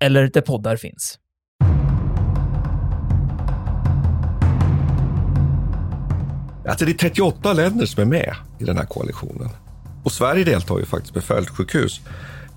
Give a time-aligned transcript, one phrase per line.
[0.00, 1.18] eller där poddar finns.
[6.68, 9.48] Alltså det är 38 länder som är med i den här koalitionen.
[10.04, 12.00] Och Sverige deltar ju faktiskt med fältsjukhus.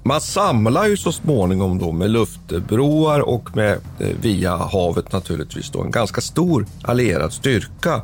[0.04, 5.82] Man samlar ju så småningom då med luftbroar och med eh, via havet naturligtvis då
[5.82, 8.02] en ganska stor allierad styrka.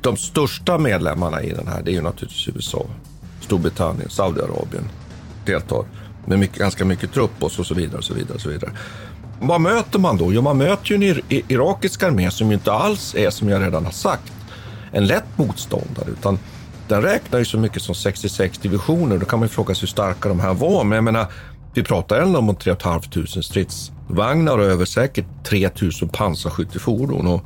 [0.00, 2.86] De största medlemmarna i den här det är ju naturligtvis USA,
[3.40, 4.88] Storbritannien, Saudiarabien
[5.46, 5.84] deltar
[6.26, 7.98] med mycket, ganska mycket trupp och så, vidare.
[7.98, 8.70] Och så vidare, och så vidare.
[9.40, 10.32] Vad möter man då?
[10.32, 13.84] Jo, man möter ju en irakisk armé som ju inte alls är, som jag redan
[13.84, 14.32] har sagt,
[14.92, 16.10] en lätt motståndare.
[16.10, 16.38] Utan
[16.88, 19.18] den räknar ju så mycket som 66 divisioner.
[19.18, 20.84] Då kan man ju fråga sig hur starka de här var.
[20.84, 21.26] Men jag menar,
[21.74, 27.44] vi pratar ändå om 3 500 stridsvagnar och över säkert 3 000 pansarskyttefordon och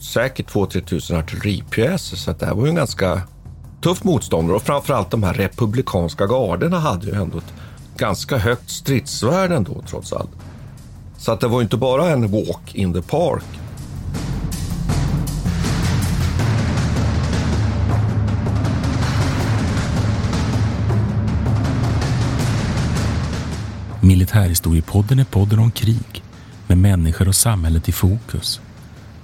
[0.00, 2.16] säkert 2-3 000 artilleripjäser.
[2.16, 3.22] Så det här var ju en ganska
[3.80, 7.54] tuff motståndare och framförallt de här republikanska garderna hade ju ändå ett
[7.98, 10.30] ganska högt stridsvärde ändå trots allt.
[11.18, 13.44] Så att det var inte bara en walk in the park.
[24.00, 26.22] Militärhistoriepodden är podden om krig
[26.66, 28.60] med människor och samhället i fokus.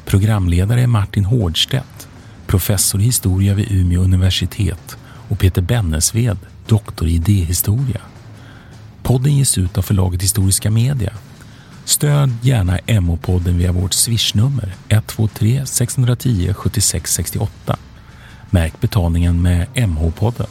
[0.04, 2.08] Programledare är Martin Hårdstedt,
[2.46, 4.96] professor i historia vid Umeå universitet
[5.28, 8.00] och Peter Bennesved, doktor i idéhistoria.
[9.12, 11.12] Podden ges ut av förlaget Historiska Media.
[11.84, 17.76] Stöd gärna MH-podden via vårt swishnummer 123 610 76 68.
[18.50, 20.46] Märk betalningen med MH-podden.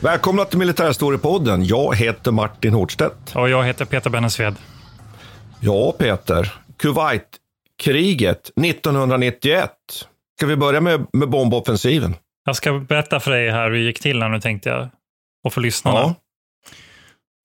[0.00, 1.64] Välkomna till Militärhistoriepodden.
[1.64, 3.36] Jag heter Martin Hårdstedt.
[3.36, 4.54] Och jag heter Peter Bennesved.
[5.60, 6.52] Ja, Peter.
[6.76, 9.70] Kuwait-kriget 1991.
[10.42, 12.14] Ska vi börja med, med bomboffensiven?
[12.44, 14.88] Jag ska berätta för dig här hur det gick till nu tänkte jag.
[15.44, 15.98] Och för lyssnarna.
[15.98, 16.14] Ja.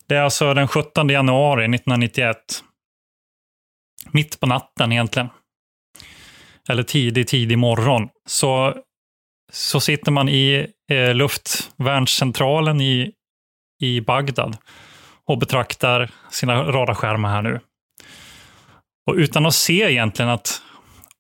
[0.08, 2.38] Det är alltså den 17 januari 1991.
[4.12, 5.30] Mitt på natten egentligen.
[6.69, 8.09] Eller tidig, tidig morgon.
[8.25, 8.75] Så,
[9.52, 13.12] så sitter man i eh, luftvärnscentralen i,
[13.81, 14.58] i Bagdad
[15.25, 17.59] och betraktar sina radarskärmar här nu.
[19.08, 20.62] Och utan att se egentligen att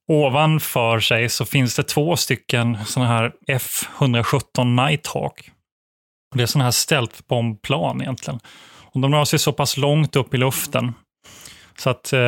[0.07, 5.51] ovanför sig så finns det två stycken sådana här F117 Nighthawk.
[6.35, 8.39] Det är sådana här stealthbombplan egentligen.
[8.93, 10.93] Och de rör sig så pass långt upp i luften
[11.77, 12.19] så att eh,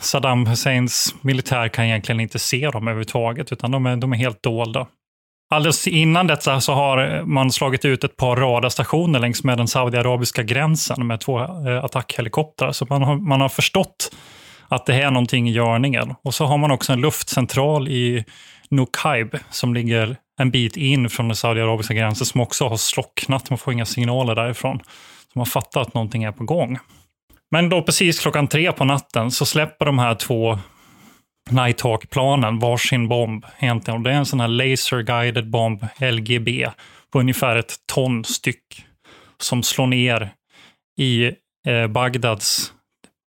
[0.00, 4.42] Saddam Husseins militär kan egentligen inte se dem överhuvudtaget, utan de är, de är helt
[4.42, 4.86] dolda.
[5.50, 10.42] Alldeles innan detta så har man slagit ut ett par radarstationer längs med den saudiarabiska
[10.42, 12.72] gränsen med två eh, attackhelikoptrar.
[12.72, 14.10] Så man har, man har förstått
[14.68, 16.14] att det här är någonting i görningen.
[16.22, 18.24] Och så har man också en luftcentral i
[18.70, 23.50] Nukaib som ligger en bit in från den saudiarabiska gränsen som också har slocknat.
[23.50, 24.78] Man får inga signaler därifrån.
[25.32, 26.78] Så man fattar att någonting är på gång.
[27.50, 30.58] Men då precis klockan tre på natten så släpper de här två
[31.50, 33.98] Nighthawk-planen varsin bomb egentligen.
[33.98, 36.70] Och det är en sån här laser guided bomb, LGB,
[37.12, 38.84] på ungefär ett ton styck.
[39.38, 40.30] Som slår ner
[40.98, 41.32] i
[41.68, 42.72] eh, Bagdads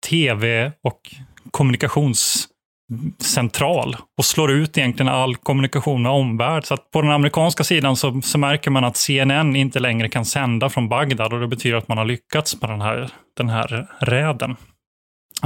[0.10, 1.16] tv och
[1.52, 6.66] kommunikationscentral och slår ut egentligen all kommunikation med omvärld.
[6.66, 10.26] Så att på den amerikanska sidan så, så, märker man att CNN inte längre kan
[10.26, 13.88] sända från Bagdad och det betyder att man har lyckats med den här, den här
[14.00, 14.56] räden.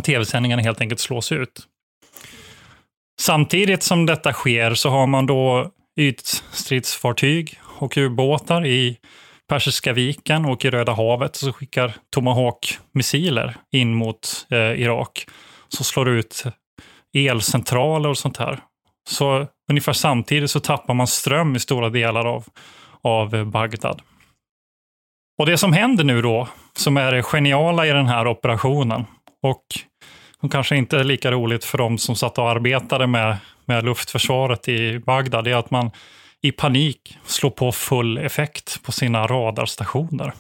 [0.03, 1.67] Tv-sändningarna helt enkelt slås ut.
[3.21, 8.97] Samtidigt som detta sker så har man då ytstridsfartyg och ubåtar i
[9.49, 15.25] Persiska viken och i Röda havet så skickar Tomahawk-missiler in mot eh, Irak
[15.75, 16.43] som slår ut
[17.13, 18.59] elcentraler och sånt här.
[19.09, 22.45] Så ungefär samtidigt så tappar man ström i stora delar av,
[23.01, 24.01] av Bagdad.
[25.39, 29.05] Och det som händer nu då, som är det geniala i den här operationen
[29.43, 29.65] och
[30.39, 34.67] som kanske inte är lika roligt för de som satt och arbetade med, med luftförsvaret
[34.67, 35.91] i Bagdad, är att man
[36.41, 40.33] i panik slår på full effekt på sina radarstationer.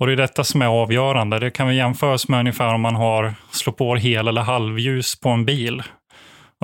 [0.00, 1.38] Och det är detta som är avgörande.
[1.38, 5.28] Det kan vi jämföras med ungefär om man har slår på hel eller halvljus på
[5.28, 5.82] en bil.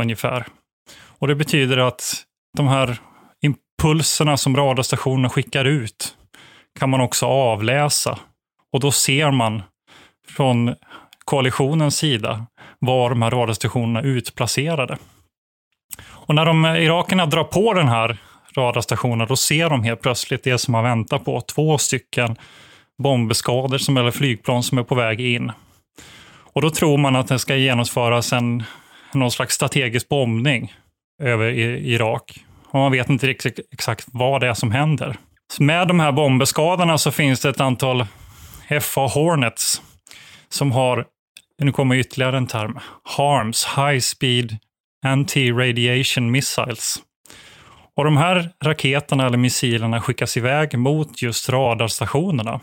[0.01, 0.47] Ungefär.
[1.19, 2.23] Och det betyder att
[2.57, 2.99] de här
[3.43, 6.17] impulserna som radarstationerna skickar ut
[6.79, 8.19] kan man också avläsa.
[8.73, 9.63] Och då ser man
[10.29, 10.75] från
[11.25, 12.47] koalitionens sida
[12.79, 14.99] var de här radarstationerna är utplacerade.
[16.03, 18.19] Och när de irakerna drar på den här
[18.57, 21.41] radarstationen, då ser de helt plötsligt det som man väntar på.
[21.41, 22.37] Två stycken
[23.03, 25.53] bombskador som, eller flygplan som är på väg in.
[26.55, 28.63] Och då tror man att det ska genomföras en,
[29.15, 30.75] någon slags strategisk bombning
[31.23, 31.51] över
[31.87, 32.45] Irak.
[32.67, 35.17] Och man vet inte riktigt exakt vad det är som händer.
[35.53, 38.07] Så med de här bombeskadorna så finns det ett antal
[38.81, 39.83] FA Hornets
[40.49, 41.07] som har,
[41.63, 44.59] nu kommer ytterligare en term, HARMS, High Speed
[45.07, 46.97] Anti-Radiation Missiles.
[47.97, 52.61] Och de här raketerna eller missilerna skickas iväg mot just radarstationerna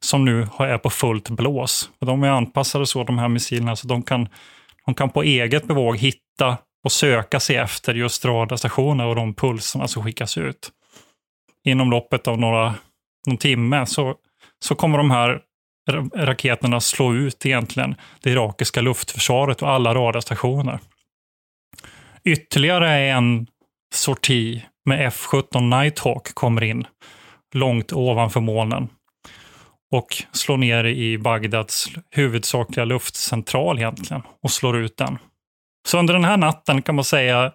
[0.00, 1.90] som nu är på fullt blås.
[1.98, 4.28] De är anpassade så, de här missilerna, så de kan,
[4.86, 9.88] de kan på eget bevåg hitta och söka sig efter just radarstationer och de pulserna
[9.88, 10.70] som skickas ut.
[11.64, 12.74] Inom loppet av några,
[13.26, 14.14] någon timme så,
[14.64, 15.40] så kommer de här
[16.14, 20.78] raketerna slå ut egentligen det irakiska luftförsvaret och alla radarstationer.
[22.24, 23.46] Ytterligare en
[23.94, 26.86] sorti med F-17 Nighthawk kommer in
[27.54, 28.88] långt ovanför molnen
[29.92, 35.18] och slår ner i Bagdads huvudsakliga luftcentral egentligen och slår ut den.
[35.88, 37.52] Så under den här natten kan man säga,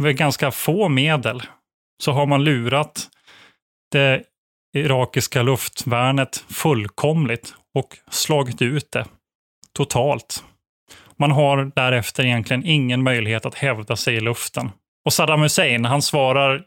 [0.00, 1.42] med ganska få medel,
[2.02, 3.08] så har man lurat
[3.92, 4.22] det
[4.76, 9.06] irakiska luftvärnet fullkomligt och slagit ut det
[9.72, 10.44] totalt.
[11.18, 14.70] Man har därefter egentligen ingen möjlighet att hävda sig i luften.
[15.04, 16.64] Och Saddam Hussein, han svarar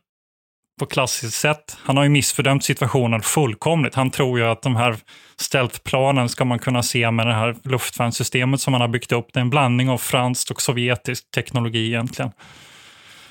[0.79, 1.77] på klassiskt sätt.
[1.83, 3.95] Han har ju missbedömt situationen fullkomligt.
[3.95, 4.97] Han tror ju att de här
[5.39, 9.27] stealthplanen ska man kunna se med det här luftvärnssystemet som han har byggt upp.
[9.33, 12.31] Det är en blandning av franskt och sovjetisk teknologi egentligen.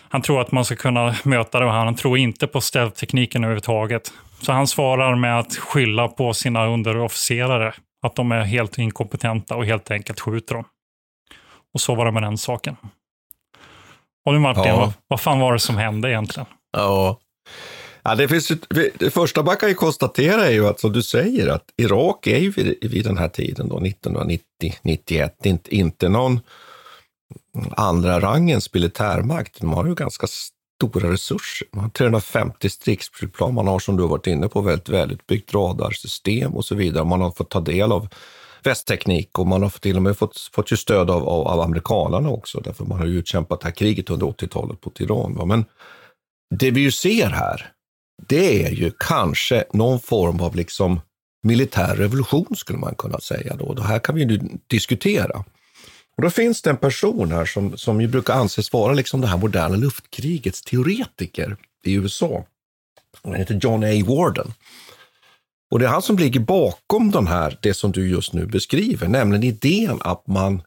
[0.08, 1.84] Han tror att man ska kunna möta det här.
[1.84, 4.12] Han tror inte på stealth-tekniken överhuvudtaget.
[4.40, 7.74] Så han svarar med att skylla på sina underofficerare.
[8.02, 10.64] Att de är helt inkompetenta och helt enkelt skjuter dem.
[11.74, 12.76] Och så var det med den saken.
[14.26, 14.76] Och nu Martin, ja.
[14.76, 16.46] vad, vad fan var det som hände egentligen?
[16.72, 17.18] Ja,
[18.02, 18.52] Ja, det, finns,
[18.98, 22.38] det första man kan ju konstatera är ju att, som du säger, att Irak är
[22.38, 26.40] ju vid, vid den här tiden, 1990-91, inte, inte någon
[27.70, 29.60] andra rangens militärmakt.
[29.60, 30.26] De har ju ganska
[30.76, 31.68] stora resurser.
[31.72, 36.54] Man har 350 stridsflygplan, man har som du har varit inne på väldigt välutbyggt radarsystem
[36.54, 37.04] och så vidare.
[37.04, 38.08] Man har fått ta del av
[38.62, 42.28] västteknik och man har till och med fått, fått ju stöd av, av, av amerikanerna
[42.28, 45.48] också, därför man har ju utkämpat det här kriget under 80-talet mot Iran.
[45.48, 45.64] Men
[46.50, 47.72] det vi ju ser här,
[48.28, 51.00] det är ju kanske någon form av liksom
[51.42, 53.56] militär revolution skulle man kunna säga.
[53.56, 53.74] Då.
[53.74, 55.44] Det här kan vi ju diskutera.
[56.16, 59.26] Och då finns det en person här som, som ju brukar anses vara liksom det
[59.26, 62.44] här moderna luftkrigets teoretiker i USA.
[63.22, 64.04] Han heter John A.
[64.06, 64.52] Warden.
[65.70, 69.08] Och det är han som ligger bakom den här, det som du just nu beskriver,
[69.08, 70.62] nämligen idén att man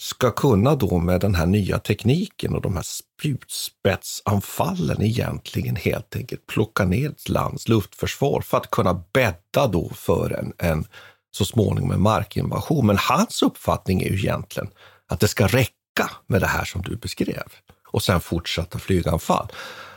[0.00, 6.46] ska kunna då med den här nya tekniken och de här spjutspetsanfallen egentligen helt enkelt
[6.46, 10.84] plocka ner ett lands luftförsvar för att kunna bädda då för en, en
[11.30, 12.86] så småningom en markinvasion.
[12.86, 14.70] Men hans uppfattning är ju egentligen
[15.08, 17.46] att det ska räcka med det här som du beskrev
[17.92, 19.48] och sen fortsätta flyganfall.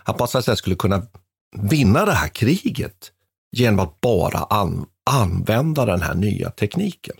[0.03, 1.01] Han man att säga skulle kunna
[1.61, 3.11] vinna det här kriget
[3.51, 7.15] genom att bara an använda den här nya tekniken.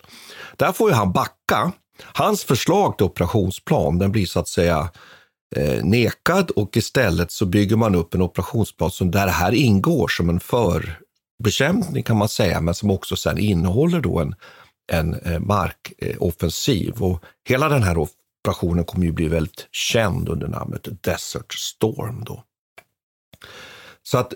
[0.57, 1.72] Där får ju han backa
[2.13, 4.89] Hans förslag till operationsplan den blir så att säga
[5.55, 10.07] eh, nekad och istället så bygger man upp en operationsplan som där det här ingår
[10.07, 14.36] som en förbekämpning kan man säga, men som också sen innehåller då en,
[14.91, 16.93] en eh, markoffensiv.
[17.03, 22.24] Och hela den här operationen kommer ju bli väldigt känd under namnet Desert Storm.
[22.24, 22.43] Då.
[24.03, 24.33] Så att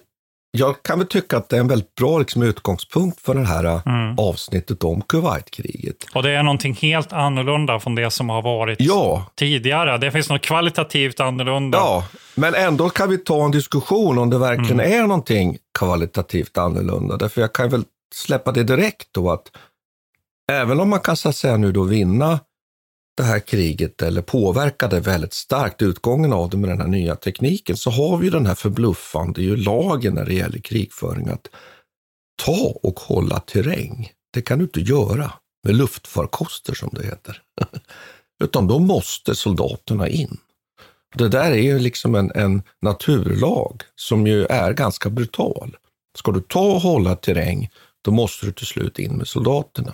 [0.57, 3.63] jag kan väl tycka att det är en väldigt bra liksom, utgångspunkt för det här
[3.63, 4.19] äh, mm.
[4.19, 5.95] avsnittet om Kuwaitkriget.
[6.13, 9.25] Och det är någonting helt annorlunda från det som har varit ja.
[9.35, 9.97] tidigare.
[9.97, 11.77] Det finns något kvalitativt annorlunda.
[11.77, 14.99] Ja, men ändå kan vi ta en diskussion om det verkligen mm.
[14.99, 17.17] är någonting kvalitativt annorlunda.
[17.17, 17.83] Därför jag kan väl
[18.15, 19.51] släppa det direkt då att
[20.51, 22.39] även om man kan så att säga nu då vinna
[23.17, 27.77] det här kriget eller påverkade väldigt starkt utgången av det med den här nya tekniken
[27.77, 31.47] så har vi den här förbluffande ju lagen när det gäller krigföring att
[32.43, 34.11] ta och hålla terräng.
[34.33, 35.31] Det kan du inte göra
[35.63, 37.41] med luftfarkoster som det heter.
[38.43, 40.37] Utan då måste soldaterna in.
[41.15, 45.77] Det där är ju liksom en, en naturlag som ju är ganska brutal.
[46.17, 47.69] Ska du ta och hålla terräng,
[48.01, 49.93] då måste du till slut in med soldaterna.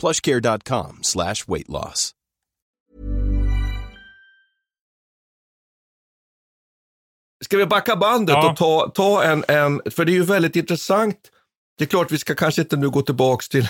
[0.00, 2.12] plushcare.com slash weight loss.
[7.44, 8.50] Ska vi backa bandet Ja.
[8.50, 11.16] och ta, ta en, en, för det är ju väldigt intressant.
[11.78, 13.68] Det är klart vi ska kanske inte nu gå tillbaks till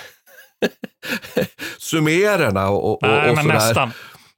[1.79, 3.91] sumererna och, och, Nej, och men nästan.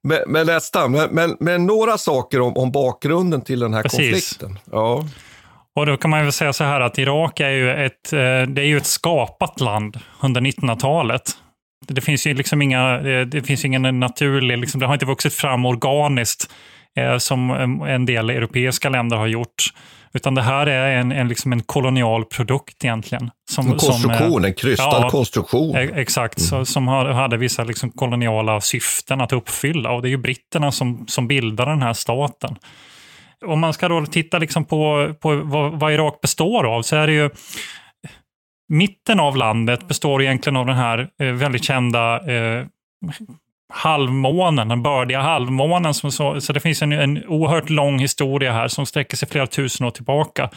[0.03, 0.93] Men, men nästan.
[0.93, 3.99] Men, men, men några saker om, om bakgrunden till den här Precis.
[4.01, 4.59] konflikten.
[4.73, 5.05] Ja.
[5.77, 8.19] Och då kan man väl säga så här att Irak är ju ett, eh,
[8.49, 11.37] det är ju ett skapat land under 1900-talet.
[11.89, 15.35] Det finns ju liksom inga, eh, det finns ingen naturlig, liksom, det har inte vuxit
[15.35, 16.51] fram organiskt
[16.97, 17.51] eh, som
[17.89, 19.73] en del europeiska länder har gjort.
[20.13, 23.31] Utan det här är en, en, liksom en kolonial produkt egentligen.
[23.51, 25.77] Som, En konstruktion, som, eh, en krystad ja, konstruktion.
[25.77, 29.91] E- Exakt, så, som har, hade vissa liksom koloniala syften att uppfylla.
[29.91, 32.57] Och det är ju britterna som, som bildar den här staten.
[33.47, 37.07] Om man ska då titta liksom på, på vad, vad Irak består av så är
[37.07, 37.31] det ju
[38.71, 42.67] mitten av landet består egentligen av den här eh, väldigt kända eh,
[43.73, 45.95] halvmånen, den bördiga halvmånen.
[45.95, 49.47] Som så, så det finns en, en oerhört lång historia här som sträcker sig flera
[49.47, 50.51] tusen år tillbaka.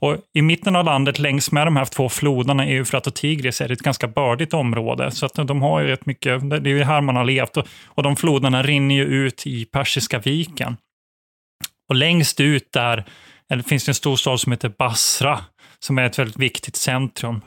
[0.00, 3.68] Och I mitten av landet längs med de här två floderna, Eufrat och Tigris, är
[3.68, 5.10] det ett ganska bördigt område.
[5.10, 7.56] Så att de har ju rätt mycket, det är ju här man har levt.
[7.56, 10.76] Och, och de floderna rinner ju ut i Persiska viken.
[11.88, 13.04] Och längst ut där
[13.50, 15.40] eller finns det en stor stad som heter Basra,
[15.84, 17.40] som är ett väldigt viktigt centrum.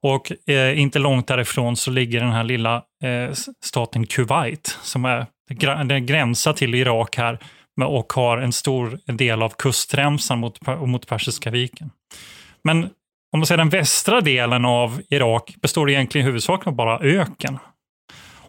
[0.00, 5.26] Och eh, inte långt därifrån så ligger den här lilla eh, staten Kuwait, som är,
[5.84, 7.38] den gränsar till Irak här
[7.84, 11.90] och har en stor del av kustremsan mot, mot Persiska viken.
[12.64, 12.84] Men
[13.32, 17.58] om man säger den västra delen av Irak består egentligen huvudsakligen av bara öken.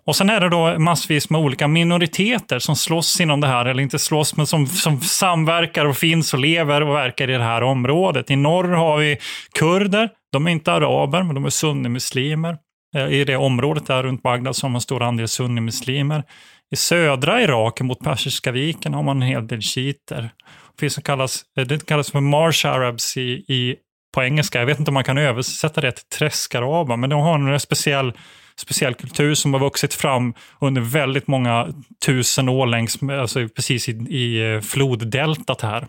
[0.09, 3.83] Och sen är det då massvis med olika minoriteter som slåss inom det här, eller
[3.83, 7.63] inte slåss, men som, som samverkar och finns och lever och verkar i det här
[7.63, 8.31] området.
[8.31, 9.17] I norr har vi
[9.59, 12.57] kurder, de är inte araber, men de är sunnimuslimer.
[12.95, 16.23] Eh, I det området där runt Bagdad så har man en stor andel sunnimuslimer.
[16.71, 20.21] I södra Irak, mot Persiska viken, har man en hel del shiiter.
[20.21, 23.75] Det finns som kallas, eh, det kallas för marsh arabs i, i,
[24.15, 24.59] på engelska.
[24.59, 28.13] Jag vet inte om man kan översätta det till träskaraber, men de har en speciell
[28.59, 31.67] speciell kultur som har vuxit fram under väldigt många
[32.05, 35.87] tusen år längs, alltså precis i, i eh, floddeltat här.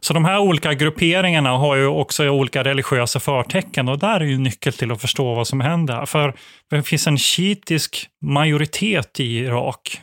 [0.00, 4.38] Så de här olika grupperingarna har ju också olika religiösa förtecken och där är ju
[4.38, 6.06] nyckel till att förstå vad som händer.
[6.06, 6.34] För
[6.70, 10.00] det finns en shiitisk majoritet i Irak.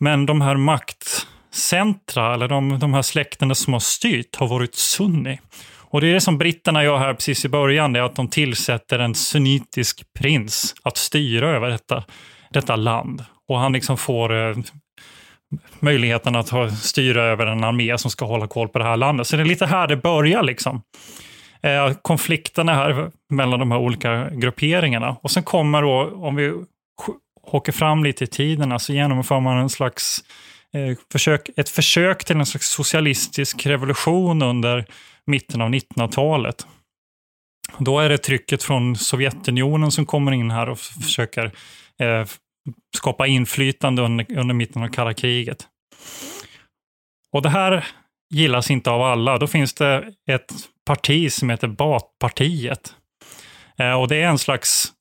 [0.00, 5.40] Men de här maktcentra, eller de, de här släkterna som har styrt, har varit sunni.
[5.96, 8.28] Och det är det som britterna gör här precis i början, det är att de
[8.28, 12.04] tillsätter en sunnitisk prins att styra över detta,
[12.50, 13.24] detta land.
[13.48, 14.56] Och han liksom får eh,
[15.80, 19.26] möjligheten att ha, styra över en armé som ska hålla koll på det här landet.
[19.26, 20.82] Så det är lite här det börjar liksom.
[21.62, 25.16] Eh, konflikterna här mellan de här olika grupperingarna.
[25.22, 26.52] Och sen kommer då, om vi
[27.42, 30.18] åker fram lite i tiden, så genomför man en slags
[30.74, 34.86] eh, försök, ett försök till en slags socialistisk revolution under
[35.26, 36.66] mitten av 1900-talet.
[37.78, 41.44] Då är det trycket från Sovjetunionen som kommer in här och försöker
[41.98, 42.26] eh,
[42.96, 45.68] skapa inflytande under, under mitten av kalla kriget.
[47.32, 47.86] Och det här
[48.34, 49.38] gillas inte av alla.
[49.38, 50.52] Då finns det ett
[50.84, 52.94] parti som heter Batpartiet.
[53.78, 54.92] Eh, och det är en slags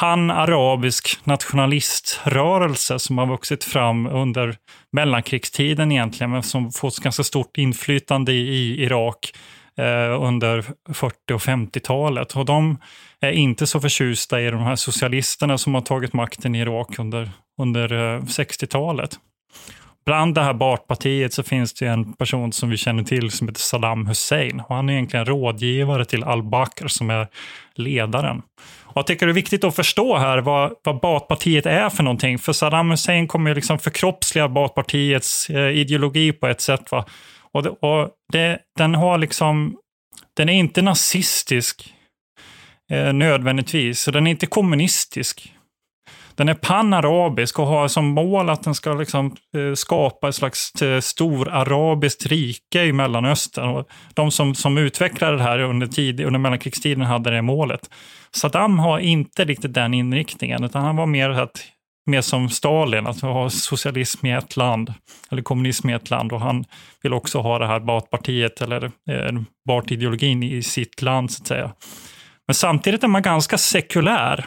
[0.00, 4.56] panarabisk nationaliströrelse som har vuxit fram under
[4.92, 9.32] mellankrigstiden egentligen, men som fått ganska stort inflytande i Irak
[9.78, 12.36] eh, under 40 och 50-talet.
[12.36, 12.78] Och de
[13.20, 17.30] är inte så förtjusta i de här socialisterna som har tagit makten i Irak under,
[17.60, 19.18] under eh, 60-talet.
[20.06, 23.60] Bland det här Baathpartiet så finns det en person som vi känner till som heter
[23.60, 24.60] Saddam Hussein.
[24.60, 27.28] Och han är egentligen rådgivare till al-Bakr som är
[27.74, 28.42] ledaren.
[28.82, 32.38] Och jag tycker det är viktigt att förstå här vad, vad Baathpartiet är för någonting.
[32.38, 36.90] För Saddam Hussein kommer liksom förkroppsliga Baathpartiets eh, ideologi på ett sätt.
[36.90, 37.04] Va?
[37.52, 39.76] Och, det, och det, den har liksom,
[40.36, 41.94] den är inte nazistisk
[42.92, 45.52] eh, nödvändigtvis, så den är inte kommunistisk.
[46.36, 50.82] Den är panarabisk och har som mål att den ska liksom, eh, skapa ett slags
[50.82, 53.68] eh, storarabiskt rike i Mellanöstern.
[53.68, 57.90] Och de som, som utvecklade det här under, tid, under mellankrigstiden hade det målet.
[58.30, 61.64] Saddam har inte riktigt den inriktningen, utan han var mer, att,
[62.06, 64.94] mer som Stalin, att ha socialism i ett land,
[65.30, 66.32] eller kommunism i ett land.
[66.32, 66.64] Och han
[67.02, 69.32] vill också ha det här Baathpartiet, eller eh,
[69.68, 71.72] Baath-ideologin i sitt land, så att säga.
[72.46, 74.46] Men samtidigt är man ganska sekulär.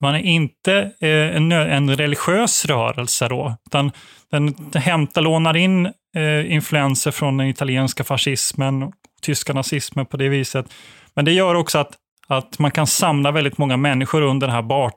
[0.00, 3.92] Man är inte eh, en, en, religiös rörelse då, utan
[4.30, 5.86] den, den hämtar, lånar in
[6.16, 10.66] eh, influenser från den italienska fascismen och tyska nazismen på det viset.
[11.14, 11.92] Men det gör också att,
[12.28, 14.90] att man kan samla väldigt många människor under det här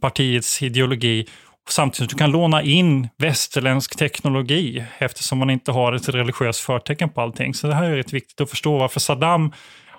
[0.00, 1.26] partiets ideologi
[1.68, 7.08] samtidigt som du kan låna in västerländsk teknologi eftersom man inte har ett religiöst förtecken
[7.08, 7.54] på allting.
[7.54, 9.52] Så det här är rätt viktigt att förstå varför Saddam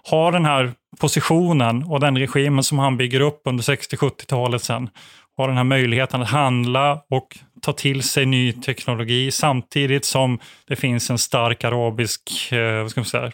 [0.04, 4.90] har den här positionen och den regimen som han bygger upp under 60-70-talet sen,
[5.38, 10.76] har den här möjligheten att handla och ta till sig ny teknologi samtidigt som det
[10.76, 13.32] finns en stark arabisk eh, vad ska man säga,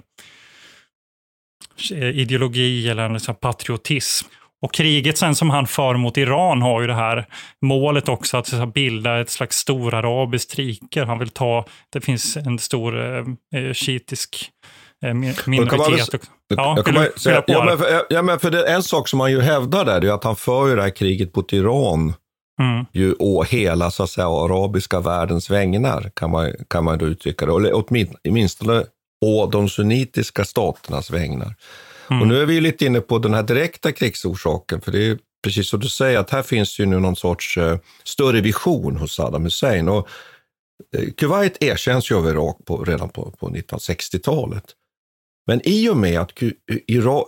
[1.91, 4.27] eh, ideologi eller en liksom patriotism.
[4.61, 7.25] Och kriget sen som han för mot Iran har ju det här
[7.61, 11.03] målet också att bilda ett slags storarabiskt rike.
[11.03, 14.51] Han vill ta, det finns en stor eh, eh shiitisk
[15.01, 16.13] minoritet.
[16.13, 16.17] Också.
[16.47, 19.85] Ja, säga, ja, men för, ja, men för det, en sak som man ju hävdar
[19.85, 22.13] där är att han för ju det här kriget mot Iran
[22.61, 22.85] mm.
[22.93, 27.45] ju å hela så att säga, arabiska världens vägnar, kan man, kan man då uttrycka
[27.45, 27.55] det.
[27.55, 27.83] Eller
[28.23, 28.83] åtminstone
[29.25, 31.55] å de sunnitiska staternas vägnar.
[32.09, 32.21] Mm.
[32.21, 35.69] Och nu är vi lite inne på den här direkta krigsorsaken, för det är precis
[35.69, 39.43] som du säger, att här finns ju nu någon sorts uh, större vision hos Saddam
[39.43, 39.89] Hussein.
[39.89, 40.07] Och,
[40.97, 44.63] uh, Kuwait erkänns ju av Irak på, redan på, på 1960-talet.
[45.47, 46.31] Men i och med att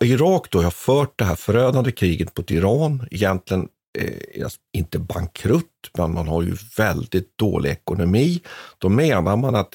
[0.01, 3.67] Irak då har fört det här förödande kriget mot Iran, egentligen
[3.99, 8.41] eh, alltså inte bankrutt, men man har ju väldigt dålig ekonomi.
[8.77, 9.73] Då menar man att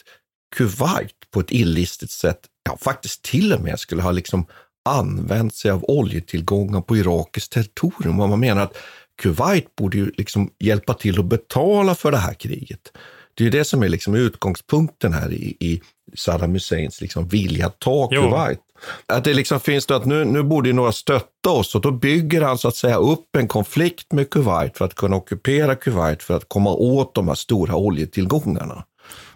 [0.57, 4.47] Kuwait på ett illistigt sätt, ja faktiskt till och med skulle ha liksom
[4.89, 8.21] använt sig av oljetillgångar på irakiskt territorium.
[8.21, 8.77] Och man menar att
[9.23, 12.93] Kuwait borde ju liksom hjälpa till att betala för det här kriget.
[13.35, 15.83] Det är det som är liksom utgångspunkten här i, i
[16.17, 18.61] Saddam Husseins liksom vilja att ta Kuwait.
[19.07, 22.59] Att det liksom finns att nu, nu borde några stötta oss och då bygger han
[22.59, 26.49] så att säga upp en konflikt med Kuwait för att kunna ockupera Kuwait för att
[26.49, 28.85] komma åt de här stora oljetillgångarna.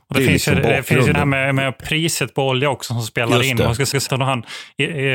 [0.08, 2.70] Och det, det, finns, liksom det finns ju det här med, med, priset på olja
[2.70, 3.58] också som spelar Just in.
[3.58, 4.44] Man ska, ska, han,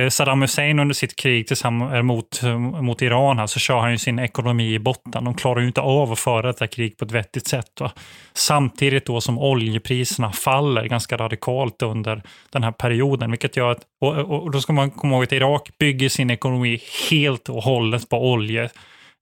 [0.09, 2.41] Saddam Hussein under sitt krig tillsammans mot,
[2.81, 5.23] mot Iran här, så kör han ju sin ekonomi i botten.
[5.23, 7.71] De klarar ju inte av att föra detta krig på ett vettigt sätt.
[7.79, 7.91] Va?
[8.33, 13.31] Samtidigt då som oljepriserna faller ganska radikalt under den här perioden.
[13.31, 16.81] Vilket gör att, och, och då ska man komma ihåg att Irak bygger sin ekonomi
[17.11, 18.69] helt och hållet på olje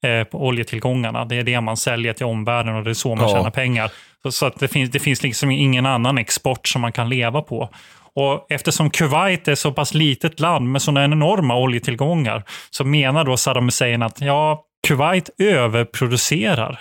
[0.06, 1.26] eh, på oljetillgångarna.
[1.26, 3.36] Det är det man säljer till omvärlden och det är så man ja.
[3.36, 3.92] tjänar pengar.
[4.24, 7.42] Så, så, att det finns, det finns liksom ingen annan export som man kan leva
[7.42, 7.70] på.
[8.14, 13.38] Och eftersom Kuwait är så pass litet land med sådana enorma oljetillgångar så menar då
[13.38, 16.80] Saddam Hussein att ja, Kuwait överproducerar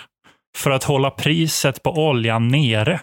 [0.57, 2.99] för att hålla priset på oljan nere.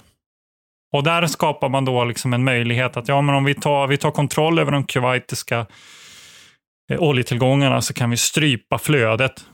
[0.92, 3.96] Och där skapar man då liksom en möjlighet att ja, men om vi tar, vi
[3.96, 5.66] tar kontroll över de kuwaitiska
[6.90, 9.44] eh, oljetillgångarna så kan vi strypa flödet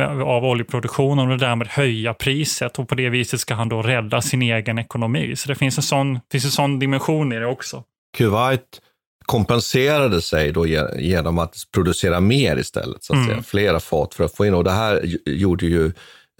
[0.00, 4.42] av oljeproduktionen och därmed höja priset och på det viset ska han då rädda sin
[4.42, 5.36] egen ekonomi.
[5.36, 7.84] Så det finns en sån, finns en sån dimension i det också.
[8.16, 8.80] Kuwait
[9.26, 10.66] kompenserade sig då
[10.98, 13.30] genom att producera mer istället, så att mm.
[13.30, 13.42] säga.
[13.42, 14.54] flera fat för att få in.
[14.54, 15.92] Och det här gjorde ju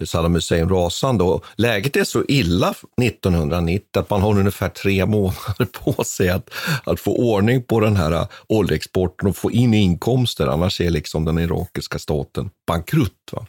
[0.05, 1.23] Saddam Hussein rasande.
[1.23, 6.49] Och läget är så illa 1990 att man har ungefär tre månader på sig att,
[6.83, 10.47] att få ordning på den här oljeexporten och få in inkomster.
[10.47, 13.11] Annars är liksom den irakiska staten bankrutt.
[13.31, 13.45] Va?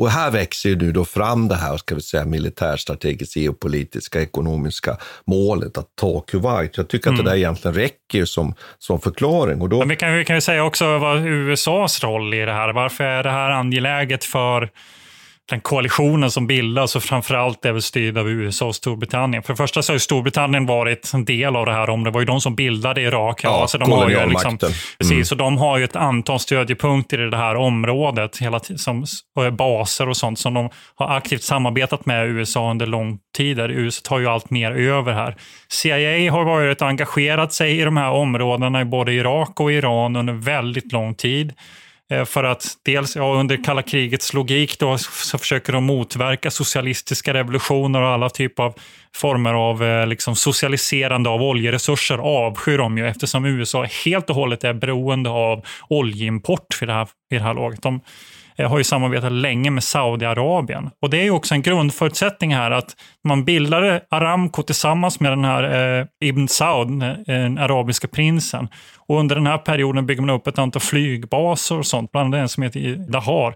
[0.00, 4.96] Och här växer ju nu då fram det här ska vi säga, militärstrategiska, geopolitiska, ekonomiska
[5.24, 6.76] målet att ta Kuwait.
[6.76, 7.20] Jag tycker mm.
[7.20, 7.32] att det mm.
[7.32, 9.60] där egentligen räcker som, som förklaring.
[9.60, 9.78] Och då...
[9.78, 12.72] Men vi kan, vi kan ju säga också vad USAs roll i det här.
[12.72, 14.70] Varför är det här angeläget för
[15.50, 19.42] den koalitionen som bildas och framförallt är väl styrd av USA och Storbritannien.
[19.42, 22.10] För det första så har ju Storbritannien varit en del av det här om det
[22.10, 23.40] var ju de som bildade Irak.
[23.44, 24.72] Ja, alltså de har ju liksom, mm.
[24.98, 29.04] precis, och de har ju ett antal stödjepunkter i det här området, hela som
[29.52, 33.58] baser och sånt som de har aktivt samarbetat med USA under lång tid.
[33.58, 35.36] USA tar ju allt mer över här.
[35.68, 40.32] CIA har varit engagerat sig i de här områdena i både Irak och Iran under
[40.32, 41.52] väldigt lång tid.
[42.10, 47.34] Eh, för att dels ja, under kalla krigets logik då, så försöker de motverka socialistiska
[47.34, 48.74] revolutioner och alla typer av
[49.14, 54.64] former av eh, liksom, socialiserande av oljeresurser avskyr de ju eftersom USA helt och hållet
[54.64, 57.82] är beroende av oljeimport vid det här, vid det här laget.
[57.82, 58.00] De,
[58.68, 60.90] har ju samarbetat länge med Saudiarabien.
[61.02, 62.96] Och det är ju också en grundförutsättning här att
[63.28, 68.68] man bildade Aramco tillsammans med den här eh, Ibn Saud, eh, den arabiska prinsen.
[69.08, 72.42] Och under den här perioden bygger man upp ett antal flygbaser och sånt, bland annat
[72.42, 73.54] en som heter Dahar,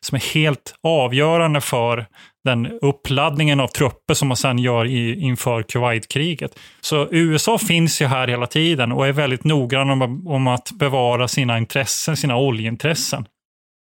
[0.00, 2.06] som är helt avgörande för
[2.44, 6.58] den uppladdningen av trupper som man sen gör i, inför Kuwaitkriget.
[6.80, 11.28] Så USA finns ju här hela tiden och är väldigt noggrann om, om att bevara
[11.28, 13.26] sina intressen, sina oljeintressen.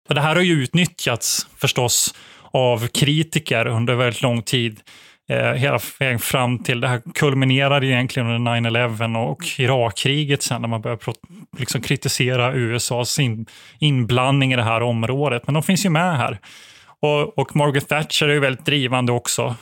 [0.09, 2.15] Och det här har ju utnyttjats förstås
[2.51, 4.79] av kritiker under väldigt lång tid.
[5.29, 10.67] Eh, hela vägen fram till, det här kulminerade egentligen under 9-11 och Irakkriget sen när
[10.67, 11.01] man började
[11.57, 13.45] liksom kritisera USAs in,
[13.79, 15.43] inblandning i det här området.
[15.47, 16.39] Men de finns ju med här.
[16.99, 19.55] Och, och Margaret Thatcher är ju väldigt drivande också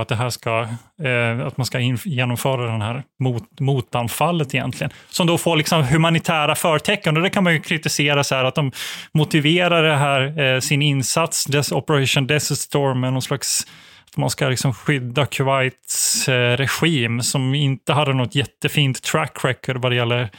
[0.00, 0.68] att, det här ska,
[1.02, 4.92] eh, att man ska genomföra den här mot, motanfallet egentligen.
[5.10, 7.16] Som då får liksom humanitära förtecken.
[7.16, 8.72] Och det kan man ju kritisera så här att de
[9.12, 13.66] motiverar det här, eh, sin insats, Operation Desert Storm, med någon slags
[14.10, 19.92] att man ska liksom skydda Kuwaits regim som inte hade något jättefint track record vad
[19.92, 20.30] det gäller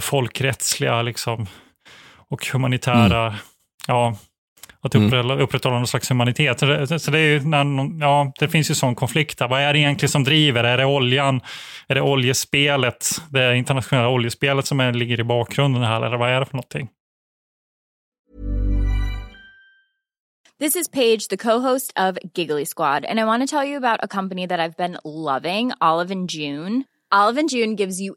[0.00, 1.46] folkrättsliga liksom,
[2.28, 3.38] och humanitära mm.
[3.86, 4.16] ja,
[4.86, 5.44] att upprätthålla, mm.
[5.44, 6.60] upprätthålla någon slags humanitet.
[6.60, 9.48] Så det, så det, är när, ja, det finns ju sån konflikt där.
[9.48, 10.64] Vad är det egentligen som driver?
[10.64, 11.40] Är det oljan?
[11.88, 13.08] Är det oljespelet?
[13.30, 16.02] Det internationella oljespelet som är, ligger i bakgrunden här?
[16.02, 16.88] Eller vad är det för någonting?
[20.58, 24.00] This is Paige, the co-host of Giggly Squad, and I want to tell you about
[24.02, 26.84] a company that I've been loving, Olive and June.
[27.12, 28.16] Olive and June gives you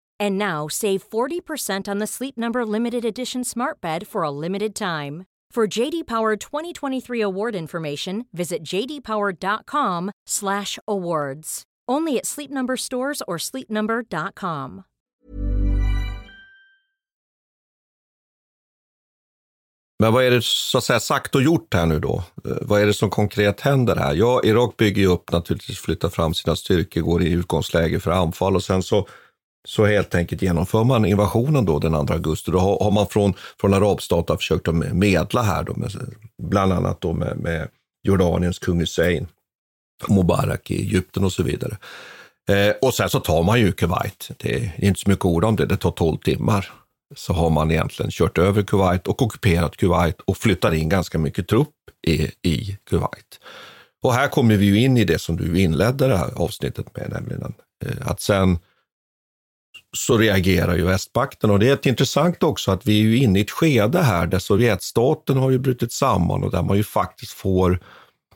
[0.21, 4.75] And now save 40% on the Sleep Number limited edition smart bed for a limited
[4.75, 5.25] time.
[5.55, 11.63] For JD Power 2023 award information, visit jdpower.com/awards.
[11.91, 14.83] Only at Sleep Number stores or sleepnumber.com.
[19.99, 22.23] Men vad är det så att säga sagt och gjort här nu då?
[22.45, 24.13] Eh, vad är det som konkret händer här?
[24.13, 28.55] Ja, Irak bygger ju upp naturligtvis, flyttar fram sina styrkor, går i utgångsläge för anfall
[28.55, 29.07] och sen så
[29.67, 32.51] så helt enkelt genomför man invasionen då den 2 augusti.
[32.51, 35.91] Då har, har man från, från arabstaterna försökt att medla här, då med,
[36.43, 37.67] bland annat då med, med
[38.03, 39.27] Jordaniens kung Hussein,
[40.07, 41.77] Mubarak i Egypten och så vidare.
[42.49, 44.31] Eh, och sen så tar man ju Kuwait.
[44.37, 46.71] Det är inte så mycket ord om det, det tar 12 timmar.
[47.15, 51.47] Så har man egentligen kört över Kuwait och ockuperat Kuwait och flyttar in ganska mycket
[51.47, 51.75] trupp
[52.07, 53.39] i, i Kuwait.
[54.03, 57.09] Och här kommer vi ju in i det som du inledde det här avsnittet med,
[57.09, 57.53] nämligen
[57.85, 58.59] eh, att sen
[59.97, 63.39] så reagerar ju västmakten och det är ett intressant också att vi är ju inne
[63.39, 67.31] i ett skede här där Sovjetstaten har ju brutit samman och där man ju faktiskt
[67.31, 67.79] får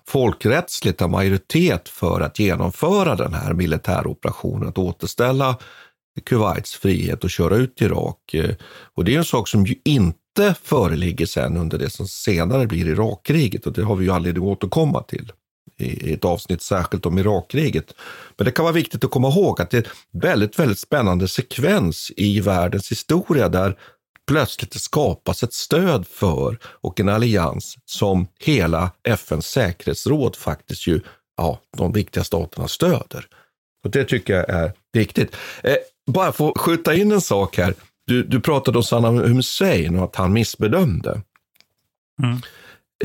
[0.08, 5.58] folkrättsligt en majoritet för att genomföra den här militäroperationen, att återställa
[6.26, 8.34] Kuwaits frihet och köra ut Irak.
[8.34, 8.56] Eh,
[8.94, 12.88] och det är en sak som ju inte föreligger sen under det som senare blir
[12.88, 15.32] Irakkriget och det har vi ju anledning att återkomma till
[15.78, 17.94] i ett avsnitt särskilt om Irakkriget.
[18.38, 21.28] Men det kan vara viktigt att komma ihåg att det är en väldigt, väldigt spännande
[21.28, 23.78] sekvens i världens historia där
[24.28, 31.02] plötsligt det skapas ett stöd för och en allians som hela FNs säkerhetsråd faktiskt ju,
[31.38, 33.28] ja, de viktiga staterna stöder.
[33.84, 35.36] Och det tycker jag är viktigt.
[35.64, 35.76] Eh,
[36.08, 37.74] bara få skjuta in en sak här.
[38.08, 41.22] Du, du pratade om Saddam Hussein och att han missbedömde.
[42.24, 42.42] Mm.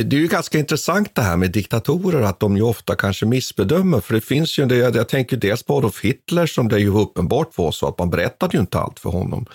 [0.04, 4.00] Det är ju ganska intressant det här med diktatorer, att de ju ofta kanske missbedömer.
[4.00, 7.72] För det finns ju, jag tänker dels på Adolf Hitler som det ju uppenbart var
[7.72, 9.46] så att man berättade ju inte allt för honom.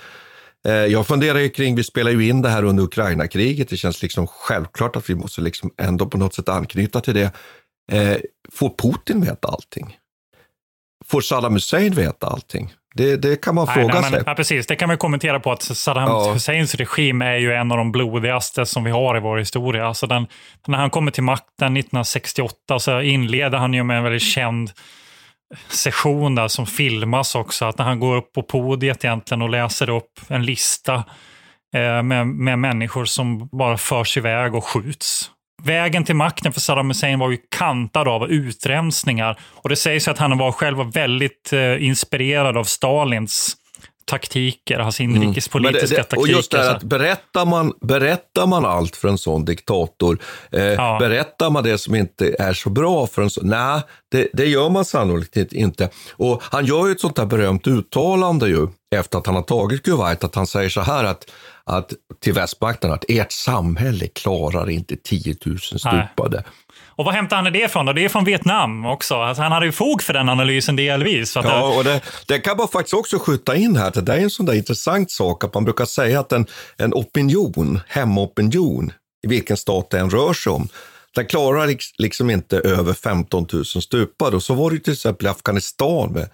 [0.68, 4.02] Eh, jag funderar ju kring, vi spelar ju in det här under Ukraina-kriget, det känns
[4.02, 7.32] liksom självklart att vi måste liksom ändå på något sätt anknyta till det.
[7.92, 8.18] Eh,
[8.52, 9.98] får Putin veta allting?
[11.06, 12.74] Får Saddam Hussein veta allting?
[12.98, 14.24] Det, det kan man nej, fråga nej, sig.
[14.26, 16.34] ja, precis, det kan man kommentera på att Saddam ja.
[16.34, 19.88] Husseins regim är ju en av de blodigaste som vi har i vår historia.
[19.88, 20.28] Alltså den,
[20.68, 24.72] när han kommer till makten 1968 så inleder han ju med en väldigt känd
[25.68, 27.66] session där som filmas också.
[27.66, 30.96] Att när han går upp på podiet egentligen och läser upp en lista
[31.76, 35.32] eh, med, med människor som bara förs iväg och skjuts.
[35.64, 39.40] Vägen till makten för Saddam Hussein var ju kantad av utrensningar.
[39.52, 43.58] Och det sägs att han var själv väldigt eh, inspirerad av Stalins
[44.06, 46.06] taktiker, hans inrikespolitiska mm.
[46.10, 49.46] det, det, Och just det här att berättar man, berättar man allt för en sån
[49.46, 50.20] diktator,
[50.52, 50.98] eh, ja.
[51.00, 54.70] berättar man det som inte är så bra för en sån, nej, det, det, gör
[54.70, 55.90] man sannolikt inte.
[56.12, 59.84] Och han gör ju ett sånt där berömt uttalande ju, efter att han har tagit
[59.84, 61.32] Kuwait, att han säger så här att
[61.68, 66.38] att, till västmakten att ert samhälle klarar inte 10 000 stupade.
[66.38, 66.44] Nej.
[66.96, 67.94] Och vad hämtar han det ifrån då?
[67.94, 69.16] Det är från Vietnam också.
[69.16, 71.36] Alltså han hade ju fog för den analysen delvis.
[71.36, 74.02] ja, och det, det, kan man faktiskt också skjuta in här.
[74.02, 76.46] Det är en sån där intressant sak att man brukar säga att en,
[76.78, 78.92] en opinion, hemmaopinion,
[79.26, 80.68] i vilken stat det än rör sig om,
[81.16, 84.36] den klarar liksom inte över 15 000 stupade.
[84.36, 86.30] Och så var det till exempel i Afghanistan med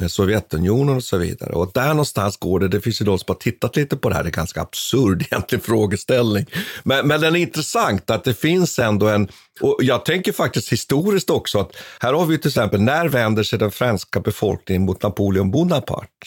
[0.00, 1.52] med Sovjetunionen och så vidare.
[1.52, 4.14] Och där någonstans går det, det finns ju de som har tittat lite på det
[4.14, 6.46] här, det är ganska absurd egentligen frågeställning.
[6.84, 9.28] Men, men den är intressant att det finns ändå en,
[9.60, 13.58] och jag tänker faktiskt historiskt också att här har vi till exempel, när vänder sig
[13.58, 16.26] den franska befolkningen mot Napoleon Bonaparte?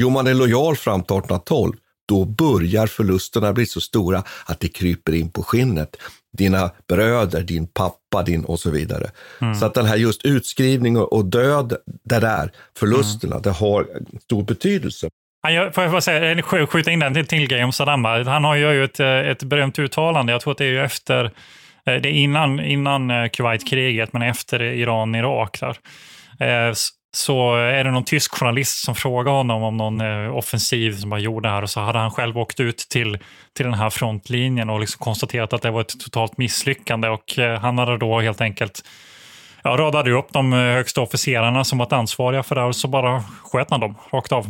[0.00, 1.76] Jo, man är lojal fram till 1812
[2.08, 5.96] då börjar förlusterna bli så stora att det kryper in på skinnet.
[6.38, 9.10] Dina bröder, din pappa din och så vidare.
[9.40, 9.54] Mm.
[9.54, 13.42] Så att den här just utskrivning och död, det där, förlusterna, mm.
[13.42, 13.86] det har
[14.22, 15.08] stor betydelse.
[15.42, 18.04] Han gör, får jag bara säga, skjuta in den till, grej om Saddam.
[18.04, 21.30] Han har ju ett, ett berömt uttalande, jag tror att det är ju efter, eh,
[21.84, 25.60] det är innan, innan eh, Kuwaitkriget, men efter Iran-Irak.
[25.60, 25.78] Där
[27.16, 31.18] så är det någon tysk journalist som frågar honom om någon eh, offensiv som var
[31.18, 33.18] gjord här och så hade han själv åkt ut till,
[33.56, 37.60] till den här frontlinjen och liksom konstaterat att det var ett totalt misslyckande och eh,
[37.60, 38.80] han hade då helt enkelt
[39.62, 42.88] ja, radade upp de eh, högsta officerarna som varit ansvariga för det här och så
[42.88, 44.46] bara sköt han dem rakt av.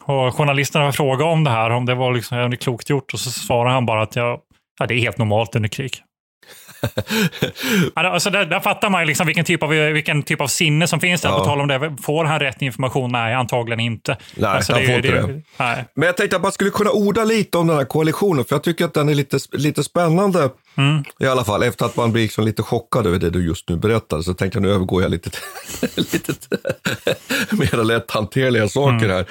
[0.00, 3.30] Och journalisterna frågade om det här, om det var liksom, det klokt gjort och så
[3.30, 4.38] svarade han bara att ja,
[4.80, 5.92] ja, det är helt normalt under krig
[7.94, 11.20] alltså där, där, fattar man liksom vilken, typ av, vilken typ av sinne som finns
[11.20, 11.28] där.
[11.28, 11.38] Ja.
[11.38, 11.96] På tal om det.
[12.02, 13.12] Får han rätt information?
[13.12, 14.16] Nej, antagligen inte.
[14.34, 15.26] Nej, alltså, han får inte det.
[15.26, 15.42] det.
[15.56, 15.84] Nej.
[15.94, 18.62] Men jag tänkte att man skulle kunna orda lite om den här koalitionen, för jag
[18.62, 20.50] tycker att den är lite, lite spännande.
[20.76, 21.04] Mm.
[21.20, 23.76] I alla fall efter att man blir liksom lite chockad över det du just nu
[23.76, 25.42] berättade, så tänkte jag nu övergår jag lite till
[26.12, 26.32] lite
[27.50, 29.10] mer lätthanterliga saker mm.
[29.10, 29.26] här.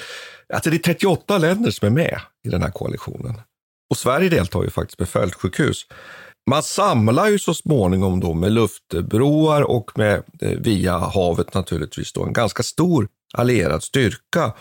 [0.54, 3.42] Alltså det är 38 länder som är med i den här koalitionen.
[3.90, 5.86] Och Sverige deltar ju faktiskt med fältsjukhus.
[6.50, 12.24] Man samlar ju så småningom då med luftbroar och med, eh, via havet naturligtvis då
[12.24, 14.54] en ganska stor allierad styrka.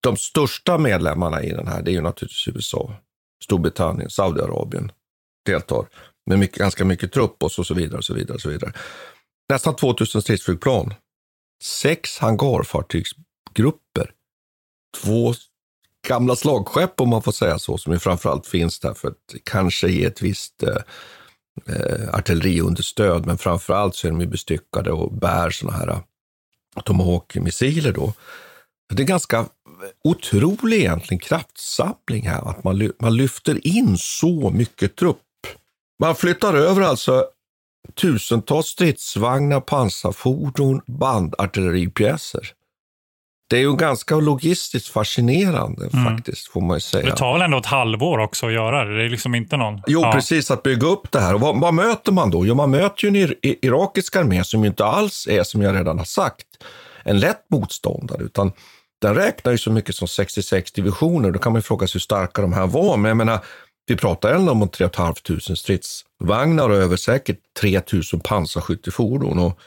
[0.00, 2.94] De största medlemmarna i den här det är ju naturligtvis USA,
[3.44, 4.92] Storbritannien, Saudiarabien
[5.46, 5.86] deltar
[6.26, 7.98] med mycket, ganska mycket trupp och så vidare.
[7.98, 8.72] Och så vidare, och så vidare.
[9.48, 10.94] Nästan 2000 stridsflygplan,
[11.62, 14.10] sex hangarfartygsgrupper,
[15.02, 15.34] två
[16.08, 19.88] gamla slagskepp om man får säga så, som ju framförallt finns där för att kanske
[19.88, 20.76] ge ett visst eh,
[21.66, 26.00] eh artilleriunderstöd, men framförallt så är de ju bestyckade och bär sådana här
[26.84, 28.12] Tomahawk-missiler då.
[28.94, 29.46] Det är ganska
[30.04, 35.18] otrolig egentligen kraftsamling här, att man, man lyfter in så mycket trupp.
[35.98, 37.26] Man flyttar över alltså
[37.94, 42.52] tusentals stridsvagnar, pansarfordon, bandartilleripjäser.
[43.52, 46.04] Det är ju ganska logistiskt fascinerande mm.
[46.04, 47.06] faktiskt, får man ju säga.
[47.06, 48.96] Det tar väl ändå ett halvår också att göra det?
[48.96, 49.82] Det är liksom inte någon...
[49.86, 50.12] Jo, ja.
[50.12, 51.34] precis, att bygga upp det här.
[51.34, 52.46] Och vad, vad, möter man då?
[52.46, 55.98] Jo, man möter ju en irakisk armé som ju inte alls är, som jag redan
[55.98, 56.46] har sagt,
[57.04, 58.52] en lätt motståndare, utan
[59.00, 61.30] den räknar ju så mycket som 66 divisioner.
[61.30, 62.96] Då kan man ju fråga sig hur starka de här var.
[62.96, 63.38] Men jag menar,
[63.86, 65.14] vi pratar ändå om 3 500
[65.56, 69.58] stridsvagnar och över säkert 3 000 pansarskyttefordon och,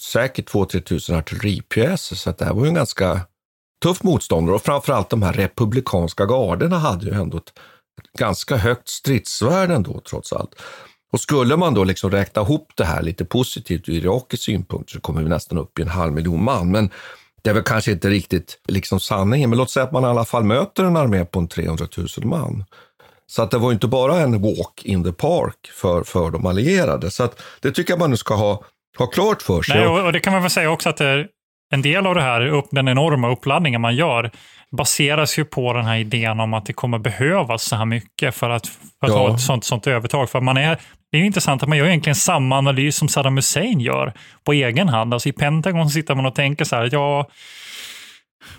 [0.00, 2.16] säkert 2-3 000 artilleripjäser.
[2.16, 3.20] Så det här var ju en ganska
[3.82, 7.48] tuff motståndare och framförallt de här republikanska garderna hade ju ändå ett,
[8.02, 10.54] ett ganska högt stridsvärde ändå trots allt.
[11.12, 15.00] Och skulle man då liksom räkna ihop det här lite positivt ur irakisk synpunkt så
[15.00, 16.70] kommer vi nästan upp i en halv miljon man.
[16.70, 16.90] Men
[17.42, 20.24] det är väl kanske inte riktigt liksom sanningen, men låt säga att man i alla
[20.24, 22.64] fall möter en armé på en 300 000 man.
[23.26, 27.10] Så att det var inte bara en walk in the park för, för de allierade.
[27.10, 28.64] Så att det tycker jag man nu ska ha,
[29.04, 29.76] ha klart för sig.
[29.76, 31.26] Nej, och, det kan man väl säga också att det,
[31.72, 34.30] en del av det här, den enorma uppladdningen man gör,
[34.76, 38.50] baseras ju på den här idén om att det kommer behövas så här mycket för
[38.50, 39.18] att, för att ja.
[39.18, 40.30] ha ett sånt, sånt övertag.
[40.30, 40.78] För man är,
[41.12, 44.12] det är intressant att man gör egentligen samma analys som Saddam Hussein gör
[44.44, 45.14] på egen hand.
[45.14, 47.28] Alltså I Pentagon sitter man och tänker så här, ja,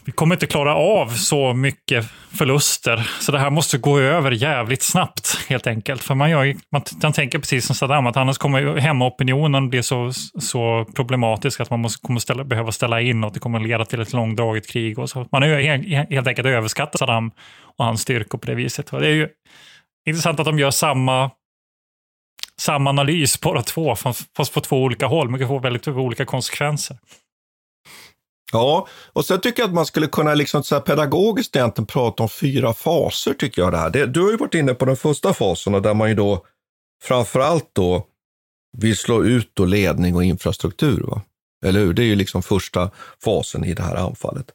[0.05, 2.05] vi kommer inte klara av så mycket
[2.37, 6.03] förluster, så det här måste gå över jävligt snabbt helt enkelt.
[6.03, 10.11] För man, gör, man, man tänker precis som Saddam, att annars kommer hemmaopinionen bli så,
[10.39, 14.01] så problematisk att man måste, kommer ställa, behöva ställa in och det kommer leda till
[14.01, 14.99] ett långdraget krig.
[14.99, 15.27] Och så.
[15.31, 15.49] Man har
[16.11, 17.31] helt enkelt överskattat Saddam
[17.77, 18.93] och hans styrkor på det viset.
[18.93, 19.27] Och det är ju
[20.07, 21.31] intressant att de gör samma
[22.59, 23.95] samma analys båda två,
[24.37, 26.97] fast på två olika håll, men det får väldigt olika konsekvenser.
[28.51, 32.29] Ja, och sen tycker jag att man skulle kunna liksom så pedagogiskt egentligen prata om
[32.29, 33.71] fyra faser, tycker jag.
[33.71, 33.89] Det här.
[33.89, 36.45] Det, du har ju varit inne på den första fasen, där man ju då
[37.03, 38.05] framförallt då
[38.77, 41.03] vill slå ut då ledning och infrastruktur.
[41.07, 41.21] Va?
[41.65, 41.93] Eller hur?
[41.93, 42.91] Det är ju liksom första
[43.23, 44.51] fasen i det här anfallet.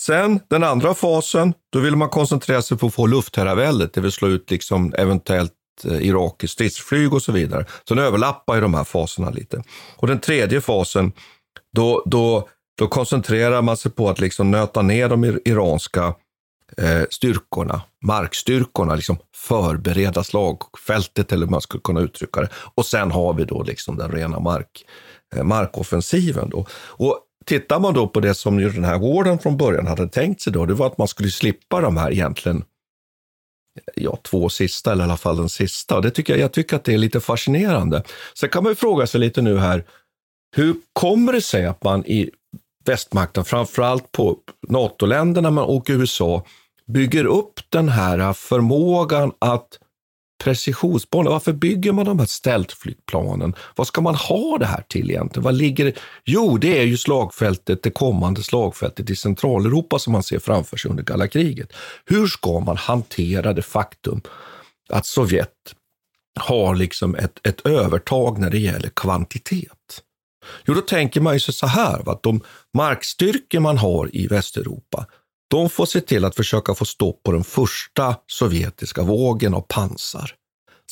[0.00, 4.12] Sen den andra fasen, då vill man koncentrera sig på att få luftherraväldet, det vill
[4.12, 5.52] slå ut liksom eventuellt
[5.84, 7.64] eh, irakiskt stridsflyg och så vidare.
[7.88, 9.62] Så den överlappar ju de här faserna lite.
[9.96, 11.12] Och den tredje fasen,
[11.72, 16.14] då, då då koncentrerar man sig på att liksom nöta ner de iranska
[16.76, 22.48] eh, styrkorna, markstyrkorna, liksom förbereda slagfältet eller hur man skulle kunna uttrycka det.
[22.74, 24.84] Och sen har vi då liksom den rena mark,
[25.36, 26.50] eh, markoffensiven.
[26.50, 26.66] Då.
[26.72, 30.40] Och tittar man då på det som ju den här Warden från början hade tänkt
[30.40, 34.92] sig då, det var att man skulle slippa de här egentligen eh, ja, två sista,
[34.92, 35.96] eller i alla fall den sista.
[35.96, 38.02] Och det tycker jag, jag tycker att det är lite fascinerande.
[38.34, 39.84] Sen kan man ju fråga sig lite nu här,
[40.56, 42.30] hur kommer det sig att man i
[42.84, 44.36] västmakten, framförallt på
[44.68, 46.44] NATO-länderna och USA,
[46.86, 49.78] bygger upp den här förmågan att
[50.40, 51.30] precisionsbolla.
[51.30, 53.54] Varför bygger man de här stealthflygplanen?
[53.76, 55.44] Vad ska man ha det här till egentligen?
[55.44, 60.38] Vad ligger Jo, det är ju slagfältet, det kommande slagfältet i Centraleuropa som man ser
[60.38, 61.72] framför sig under kalla kriget.
[62.04, 64.20] Hur ska man hantera det faktum
[64.88, 65.48] att Sovjet
[66.40, 70.02] har liksom ett, ett övertag när det gäller kvantitet?
[70.66, 72.40] Jo, då tänker man ju sig så här, att de
[72.76, 75.06] markstyrkor man har i Västeuropa,
[75.50, 80.34] de får se till att försöka få stopp på den första sovjetiska vågen av pansar.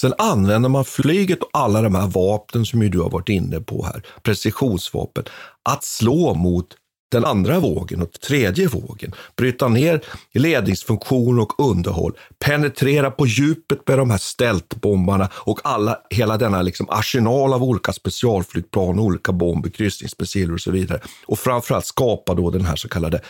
[0.00, 3.60] Sen använder man flyget och alla de här vapnen som ju du har varit inne
[3.60, 5.24] på här, precisionsvapen,
[5.62, 6.66] att slå mot
[7.10, 10.00] den andra vågen och tredje vågen, bryta ner
[10.34, 16.86] ledningsfunktion och underhåll, penetrera på djupet med de här steltbombarna och alla, hela denna liksom
[16.90, 21.00] arsenal av olika specialflygplan, olika bomber, kryssningsmissiler och så vidare.
[21.26, 23.20] Och framförallt skapa då den här så kallade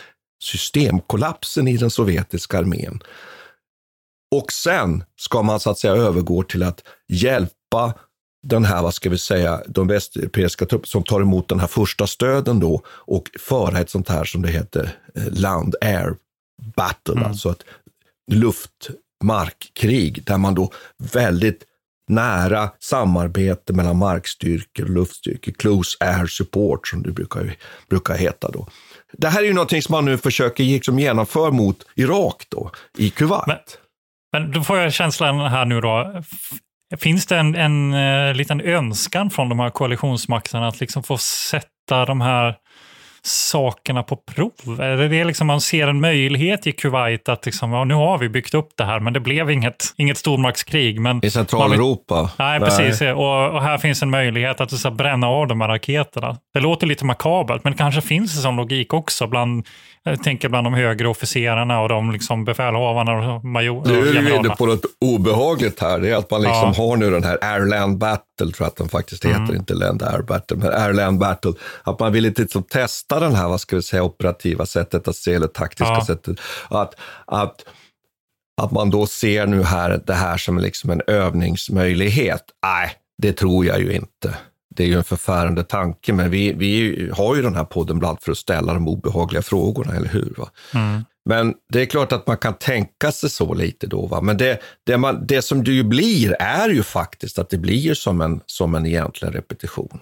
[0.43, 2.99] systemkollapsen i den sovjetiska armén.
[4.35, 7.93] Och sen ska man så att säga övergå till att hjälpa
[8.43, 12.07] den här, vad ska vi säga, de västeuropeiska trupper som tar emot den här första
[12.07, 16.15] stöden då och föra ett sånt här som det heter eh, land-air
[16.75, 17.25] battle, mm.
[17.25, 17.63] alltså ett
[18.31, 21.63] luft-markkrig där man då väldigt
[22.09, 27.55] nära samarbete mellan markstyrkor och luftstyrkor, close air support som det brukar,
[27.89, 28.67] brukar heta då.
[29.11, 33.09] Det här är ju någonting som man nu försöker liksom genomföra mot Irak då, i
[33.09, 33.47] Kuwait.
[33.47, 33.57] Men,
[34.31, 36.23] men då får jag känslan här nu då,
[36.97, 42.05] Finns det en, en uh, liten önskan från de här koalitionsmakterna att liksom få sätta
[42.05, 42.55] de här
[43.23, 44.81] sakerna på prov?
[44.81, 48.29] Är det liksom man ser en möjlighet i Kuwait att liksom, ja, nu har vi
[48.29, 50.99] byggt upp det här, men det blev inget, inget stormaktskrig.
[50.99, 52.31] Men I Centraleuropa?
[52.39, 53.01] Nej, precis.
[53.01, 56.37] Och, och, här finns en möjlighet att så, bränna av de här raketerna.
[56.53, 59.67] Det låter lite makabert, men det kanske finns en sån logik också bland
[60.03, 63.91] jag tänker bland de högre officerarna och de liksom befälhavarna och majorer.
[63.91, 65.99] Nu är du inne på något obehagligt här.
[65.99, 66.83] Det är att man liksom ja.
[66.83, 69.55] har nu den här Airland Battle, tror jag att den faktiskt heter, mm.
[69.55, 71.53] inte Land Air Battle, men Airland Battle.
[71.83, 75.15] Att man vill inte liksom testa den här, vad ska vi säga, operativa sättet att
[75.15, 76.05] se, eller taktiska ja.
[76.05, 76.39] sättet.
[76.69, 76.95] Att,
[77.25, 77.65] att,
[78.61, 82.43] att man då ser nu här det här som liksom en övningsmöjlighet.
[82.63, 82.91] Nej,
[83.21, 84.35] det tror jag ju inte
[84.79, 88.21] det är ju en förfärande tanke, men vi, vi har ju den här podden bland
[88.21, 90.33] för att ställa de obehagliga frågorna, eller hur?
[90.37, 90.49] Va?
[90.73, 91.05] Mm.
[91.25, 94.05] Men det är klart att man kan tänka sig så lite då.
[94.05, 94.21] Va?
[94.21, 97.93] Men det, det, man, det som det ju blir är ju faktiskt att det blir
[97.93, 99.99] som en, som en egentlig repetition.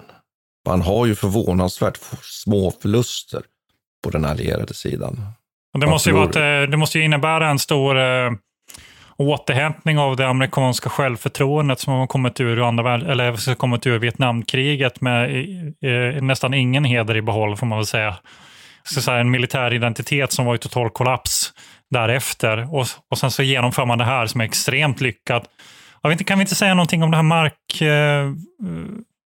[0.67, 3.41] Man har ju förvånansvärt små förluster
[4.03, 5.19] på den allierade sidan.
[5.80, 8.32] det, måste ju vara det måste ju innebära en stor eh,
[9.18, 15.30] återhämtning av det amerikanska självförtroendet som har kommit ur, andra, eller kommit ur Vietnamkriget med
[15.82, 18.15] eh, nästan ingen heder i behåll, får man väl säga.
[18.84, 21.53] Så säga en militär identitet som var i total kollaps
[21.89, 22.76] därefter.
[22.76, 25.43] Och, och sen så genomför man det här som är extremt lyckat.
[26.01, 27.82] Jag vet inte, kan vi inte säga någonting om det här mark...
[27.82, 28.32] Eh,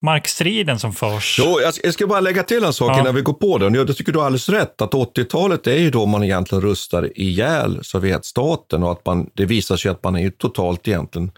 [0.07, 1.36] markstriden som förs.
[1.38, 3.00] Jo, jag ska bara lägga till en sak ja.
[3.00, 3.74] innan vi går på den.
[3.74, 7.78] Jag tycker du har alldeles rätt att 80-talet är ju då man egentligen rustar ihjäl
[7.82, 11.30] Sovjetstaten och att man, det visar sig att man är ju totalt egentligen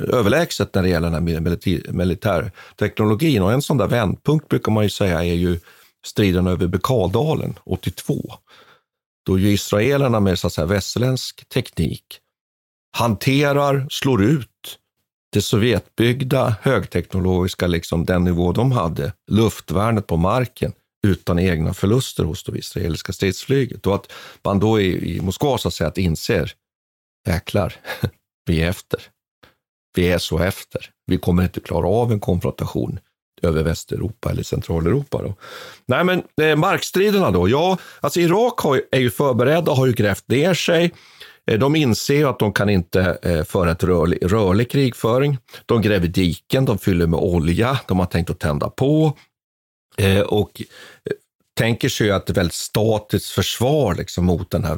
[0.00, 3.42] överlägset när det gäller den här militär, militärteknologin.
[3.42, 5.60] Och en sån där vändpunkt brukar man ju säga är ju
[6.06, 8.34] striden över Bekaldalen 82.
[9.26, 12.04] Då ju israelerna med så att säga västerländsk teknik
[12.96, 14.78] hanterar, slår ut
[15.32, 20.72] det Sovjetbyggda högteknologiska, liksom den nivå de hade, luftvärnet på marken
[21.06, 23.86] utan egna förluster hos det israeliska stridsflyget.
[23.86, 24.12] Och att
[24.44, 26.52] man då i, i Moskva så att säga att inser,
[27.26, 27.74] jäklar,
[28.46, 29.00] vi är efter.
[29.96, 30.90] Vi är så efter.
[31.06, 33.00] Vi kommer inte klara av en konfrontation
[33.42, 35.22] över Västeuropa eller Centraleuropa.
[35.22, 35.34] Då.
[35.86, 37.48] Nej, men eh, markstriderna då?
[37.48, 40.92] Ja, alltså Irak har, är ju förberedda, har ju grävt ner sig.
[41.48, 45.38] Eh, de inser att de kan inte eh, föra ett rörlig, rörlig krigföring.
[45.66, 49.16] De gräver diken, de fyller med olja, de har tänkt att tända på
[49.96, 50.62] eh, och
[51.56, 54.76] tänker sig att det är väldigt statiskt försvar liksom mot den här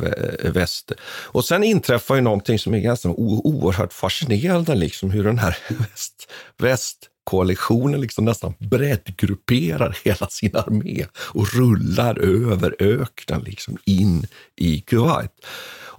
[0.50, 0.92] väst.
[1.02, 6.32] Och sen inträffar ju någonting som är ganska oerhört fascinerande, liksom hur den här väst,
[6.58, 15.32] västkoalitionen liksom nästan breddgrupperar hela sin armé och rullar över öknen liksom in i Kuwait.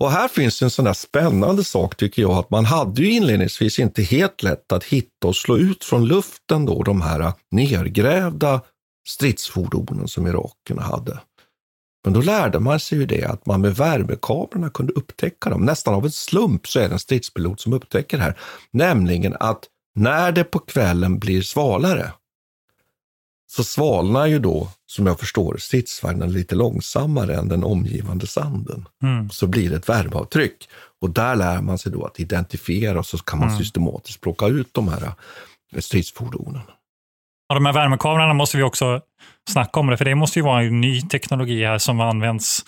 [0.01, 3.79] Och här finns en sån där spännande sak tycker jag, att man hade ju inledningsvis
[3.79, 8.61] inte helt lätt att hitta och slå ut från luften då de här nergrävda
[9.07, 11.19] stridsfordonen som irakerna hade.
[12.03, 15.61] Men då lärde man sig ju det att man med värmekamerorna kunde upptäcka dem.
[15.61, 18.37] Nästan av en slump så är det en stridspilot som upptäcker det här.
[18.73, 19.63] Nämligen att
[19.95, 22.11] när det på kvällen blir svalare
[23.55, 28.87] så svalnar ju då, som jag förstår, stridsvagnen lite långsammare än den omgivande sanden.
[29.03, 29.29] Mm.
[29.29, 30.69] Så blir det ett värmeavtryck.
[31.01, 33.59] Och där lär man sig då att identifiera och så kan man mm.
[33.59, 35.03] systematiskt plocka ut de här
[35.73, 36.61] eh, stridsfordonen.
[37.49, 39.01] Ja, de här värmekamerorna måste vi också
[39.49, 42.65] snacka om, det, för det måste ju vara en ny teknologi här som används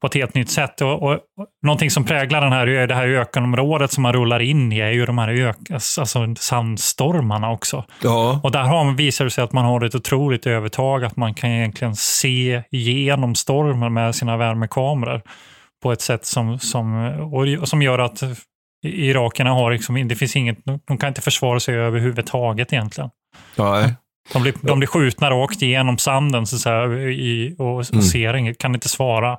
[0.00, 0.80] på ett helt nytt sätt.
[0.80, 1.18] Och, och,
[1.62, 5.06] någonting som präglar den här, det här ökenområdet som man rullar in i är ju
[5.06, 6.04] de här ök, alltså
[6.38, 7.84] sandstormarna också.
[8.02, 8.40] Ja.
[8.42, 11.34] Och där har man, visar det sig att man har ett otroligt övertag, att man
[11.34, 15.22] kan egentligen se igenom stormen med sina värmekameror
[15.82, 18.22] på ett sätt som, som, och, som gör att
[18.86, 23.10] irakerna har liksom, det finns inget, de kan inte försvara sig överhuvudtaget egentligen.
[23.56, 23.94] Nej.
[24.32, 28.02] De blir, de blir skjutna rakt igenom sanden så att säga, i, och, och mm.
[28.02, 29.38] ser inget, kan inte svara.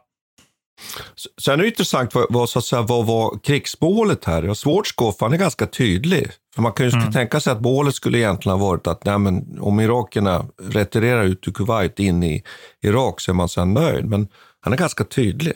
[1.41, 4.53] Sen är det intressant vad, vad, så att säga, vad var krigsmålet här?
[4.53, 6.31] Schwarzkopf, han är ganska tydlig.
[6.55, 7.11] För man kan ju mm.
[7.11, 11.47] tänka sig att målet skulle egentligen ha varit att nej, men, om irakerna retirerar ut
[11.47, 12.43] ur Kuwait in i
[12.81, 14.05] Irak så är man sen nöjd.
[14.05, 14.27] Men
[14.59, 15.53] han är ganska tydlig.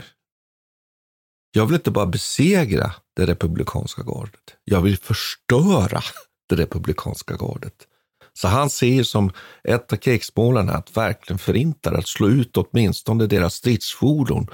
[1.52, 4.56] Jag vill inte bara besegra det republikanska gardet.
[4.64, 6.02] Jag vill förstöra
[6.50, 7.88] det republikanska gardet.
[8.34, 9.32] Så han ser som
[9.64, 14.48] ett av krigsmålen att verkligen förinta att slå ut åtminstone deras stridsfordon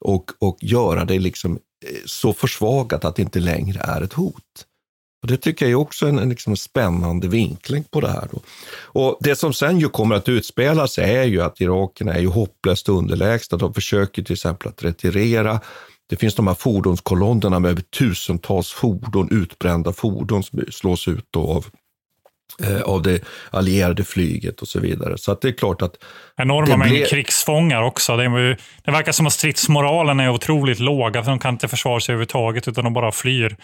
[0.00, 4.64] och, och göra det liksom eh, så försvagat att det inte längre är ett hot.
[5.22, 8.28] Och Det tycker jag är också en, en liksom spännande vinkling på det här.
[8.32, 8.40] Då.
[9.00, 12.28] Och Det som sen ju kommer att utspela sig är ju att irakerna är ju
[12.28, 13.58] hopplöst underlägsna.
[13.58, 15.60] De försöker till exempel att retirera.
[16.08, 21.66] Det finns de här fordonskolonnerna med tusentals fordon, utbrända fordon som slås ut av
[22.84, 25.18] av det allierade flyget och så vidare.
[25.18, 25.96] Så det är klart att...
[26.36, 27.06] Enorma mängder ble...
[27.06, 28.16] krigsfångar också.
[28.16, 31.12] Det, är, det verkar som att stridsmoralen är otroligt låg.
[31.12, 33.56] För de kan inte försvara sig överhuvudtaget, utan de bara flyr.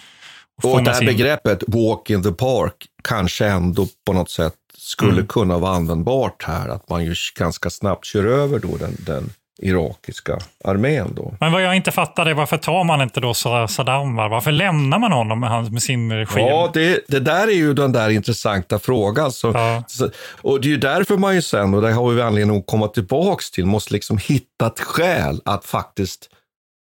[0.62, 1.06] Och, och det här in.
[1.06, 2.74] begreppet walk in the park
[3.04, 5.26] kanske ändå på något sätt skulle mm.
[5.26, 6.68] kunna vara användbart här.
[6.68, 9.30] Att man ju ganska snabbt kör över då den, den
[9.62, 11.12] irakiska armén.
[11.16, 11.34] Då.
[11.40, 14.16] Men vad jag inte fattar är varför tar man inte då Saddam?
[14.16, 15.40] Varför lämnar man honom
[15.70, 16.46] med, sin regim?
[16.46, 19.32] Ja, det, det där är ju den där intressanta frågan.
[19.32, 19.84] Så, ja.
[19.86, 20.10] så,
[20.42, 22.88] och det är ju därför man ju sen, och det har vi anledning att komma
[22.88, 26.28] tillbaka till, måste liksom hitta ett skäl att faktiskt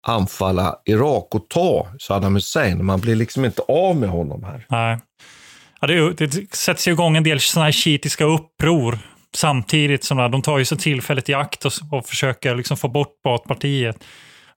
[0.08, 2.86] anfalla Irak och ta Saddam Hussein.
[2.86, 4.66] Man blir liksom inte av med honom här.
[4.70, 4.98] Nej.
[5.82, 9.00] Ja, det, det sätts igång en del sådana här shiitiska uppror
[9.38, 13.22] samtidigt som de tar ju så tillfället i akt och, och försöker liksom få bort
[13.24, 14.04] Baathpartiet.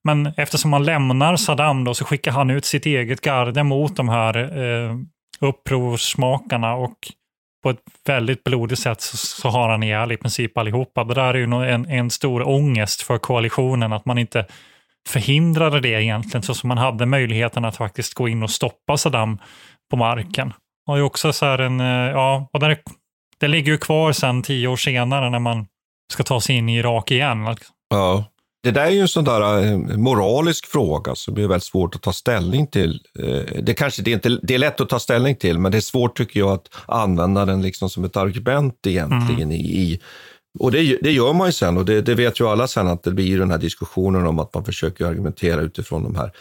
[0.05, 4.09] Men eftersom man lämnar Saddam då, så skickar han ut sitt eget garde mot de
[4.09, 4.97] här eh,
[5.41, 6.97] upprorsmakarna och
[7.63, 11.05] på ett väldigt blodigt sätt så, så, har han ihjäl i princip allihopa.
[11.05, 14.47] Det där är ju en, en stor ångest för koalitionen, att man inte
[15.09, 19.39] förhindrade det egentligen, så som man hade möjligheten att faktiskt gå in och stoppa Saddam
[19.91, 20.53] på marken.
[20.87, 22.77] Och också så här en, eh, ja, och där
[23.43, 25.67] det ligger ju kvar sen tio år senare när man
[26.13, 27.57] ska ta sig in i Irak igen.
[27.91, 28.25] Ja.
[28.63, 32.03] Det där är ju en sån där eh, moralisk fråga som är väldigt svårt att
[32.03, 33.01] ta ställning till.
[33.19, 35.79] Eh, det, kanske, det, är inte, det är lätt att ta ställning till, men det
[35.79, 39.53] är svårt tycker jag att använda den liksom som ett argument egentligen mm.
[39.53, 40.01] i, i
[40.59, 43.03] och det, det, gör man ju sen och det, det, vet ju alla sen att
[43.03, 46.33] det blir den här diskussionen om att man försöker argumentera utifrån de här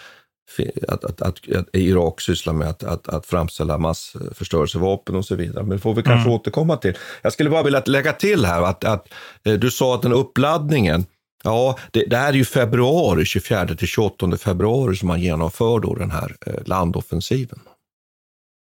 [0.88, 5.64] att, att, att, att Irak sysslar med att, att, att framställa massförstörelsevapen och så vidare.
[5.64, 6.34] Men det får vi kanske mm.
[6.34, 6.97] återkomma till.
[7.22, 9.08] Jag skulle bara vilja lägga till här att, att
[9.43, 11.06] eh, du sa att den uppladdningen,
[11.43, 15.95] ja, det, det här är ju februari, 24 till 28 februari som man genomför då
[15.95, 17.60] den här eh, landoffensiven.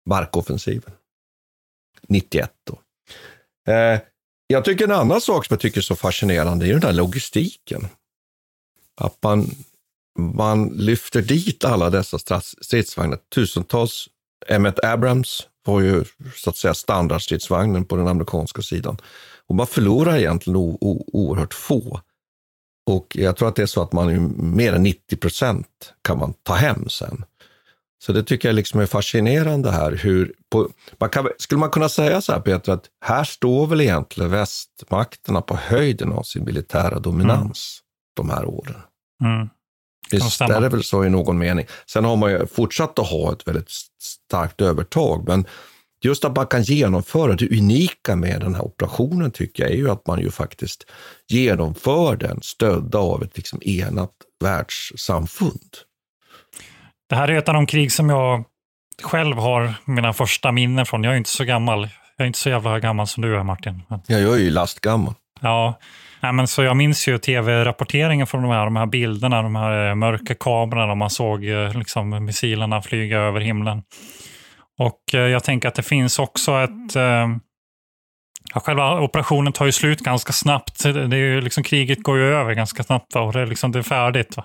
[0.09, 0.93] Markoffensiven.
[2.09, 2.79] 91 då.
[3.73, 4.01] Eh,
[4.47, 7.89] jag tycker en annan sak som jag tycker är så fascinerande är den där logistiken.
[9.01, 9.51] Att man
[10.19, 13.19] man lyfter dit alla dessa stridsvagnar.
[13.35, 14.09] Tusentals
[14.47, 16.05] Emmet Abrams var ju
[16.37, 18.97] så att säga standardstridsvagnen på den amerikanska sidan.
[19.47, 22.01] Och man förlorar egentligen oerhört få.
[22.91, 26.19] Och jag tror att det är så att man är mer än 90 procent kan
[26.19, 27.25] man ta hem sen.
[28.03, 29.93] Så det tycker jag liksom är fascinerande här.
[29.93, 33.81] Hur, på, man kan, skulle man kunna säga så här Peter, att här står väl
[33.81, 37.83] egentligen västmakterna på höjden av sin militära dominans
[38.17, 38.29] mm.
[38.29, 38.77] de här åren.
[39.25, 39.49] Mm.
[40.11, 41.67] Visst är det väl så i någon mening.
[41.87, 45.45] Sen har man ju fortsatt att ha ett väldigt starkt övertag, men
[46.05, 49.91] just att man kan genomföra det unika med den här operationen tycker jag är ju
[49.91, 50.85] att man ju faktiskt
[51.29, 54.13] genomför den stödda av ett liksom enat
[54.45, 55.77] världssamfund.
[57.09, 58.45] Det här är ett av de krig som jag
[59.03, 61.05] själv har mina första minnen från.
[61.05, 61.89] Jag är inte så gammal.
[62.17, 63.83] Jag är inte så jävla gammal som du är Martin.
[63.89, 65.15] Ja, jag är ju lastgammal.
[65.41, 65.79] Ja,
[66.23, 69.89] Nej, men så jag minns ju tv-rapporteringen från de här, de här bilderna, de här
[69.89, 73.83] eh, mörka kamerorna, man såg eh, liksom, missilerna flyga över himlen.
[74.79, 76.95] Och eh, jag tänker att det finns också ett...
[78.55, 80.83] Ja, själva operationen tar ju slut ganska snabbt.
[80.83, 83.21] Det är ju liksom, kriget går ju över ganska snabbt va?
[83.21, 84.37] och det är, liksom, det är färdigt.
[84.37, 84.45] Va?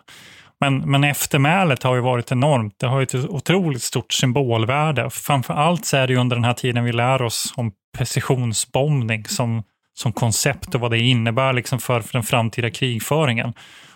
[0.59, 2.76] Men, men eftermälet har ju varit enormt.
[2.80, 5.09] Det har ju ett otroligt stort symbolvärde.
[5.09, 9.26] Framför allt så är det ju under den här tiden vi lär oss om precisionsbombning
[9.26, 9.63] som
[9.95, 13.53] som koncept och vad det innebär liksom för, för den framtida krigföringen.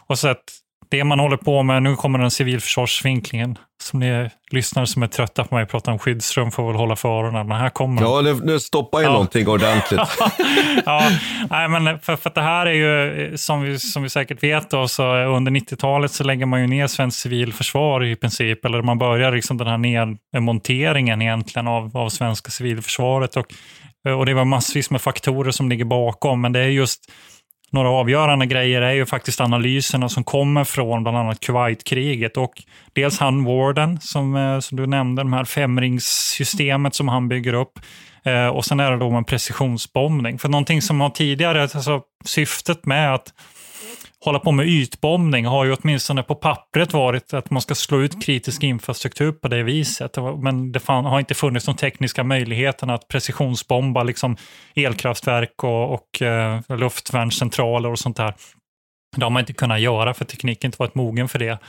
[0.07, 0.43] Och så att
[0.91, 5.43] det man håller på med, nu kommer den civilförsvarsvinklingen, som ni lyssnare som är trötta
[5.43, 8.33] på mig prata om skyddsrum får väl hålla för öronen, men här kommer Ja, nu,
[8.33, 9.11] nu stoppar ju ja.
[9.11, 9.99] någonting ordentligt.
[10.85, 11.09] ja,
[11.49, 14.87] nej, men för, för det här är ju, som vi, som vi säkert vet, då,
[14.87, 19.31] så under 90-talet så lägger man ju ner svenskt civilförsvar i princip, eller man börjar
[19.31, 19.77] liksom den här
[20.33, 23.37] nedmonteringen egentligen av, av svenska civilförsvaret.
[23.37, 23.53] Och
[24.07, 27.11] Eh, och det var massvis med faktorer som ligger bakom, men det är just
[27.71, 32.53] några avgörande grejer är ju faktiskt analyserna som kommer från bland annat Kuwaitkriget och
[32.93, 37.79] dels han Warden som, eh, som du nämnde, de här femringssystemet som han bygger upp.
[38.23, 40.39] Eh, och sen är det då en precisionsbombning.
[40.39, 43.33] För någonting som har tidigare, alltså syftet med att
[44.25, 48.25] hålla på med ytbombning har ju åtminstone på pappret varit att man ska slå ut
[48.25, 50.17] kritisk infrastruktur på det viset.
[50.41, 54.37] Men det har inte funnits de tekniska möjligheterna att precisionsbomba liksom
[54.75, 58.33] elkraftverk och, och eh, luftvärnscentraler och sånt där.
[59.17, 61.59] Det har man inte kunnat göra för tekniken inte varit mogen för det.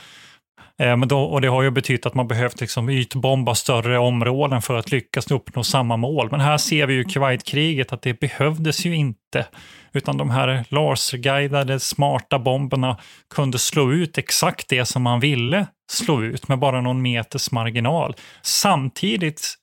[0.77, 4.61] Eh, men då, och det har ju betytt att man behövt liksom ytbomba större områden
[4.61, 6.27] för att lyckas uppnå samma mål.
[6.31, 9.45] Men här ser vi ju Kuwaitkriget att det behövdes ju inte.
[9.93, 12.97] Utan de här laserguidade smarta bomberna
[13.35, 18.15] kunde slå ut exakt det som man ville slå ut med bara någon meters marginal.
[18.41, 19.55] Samtidigt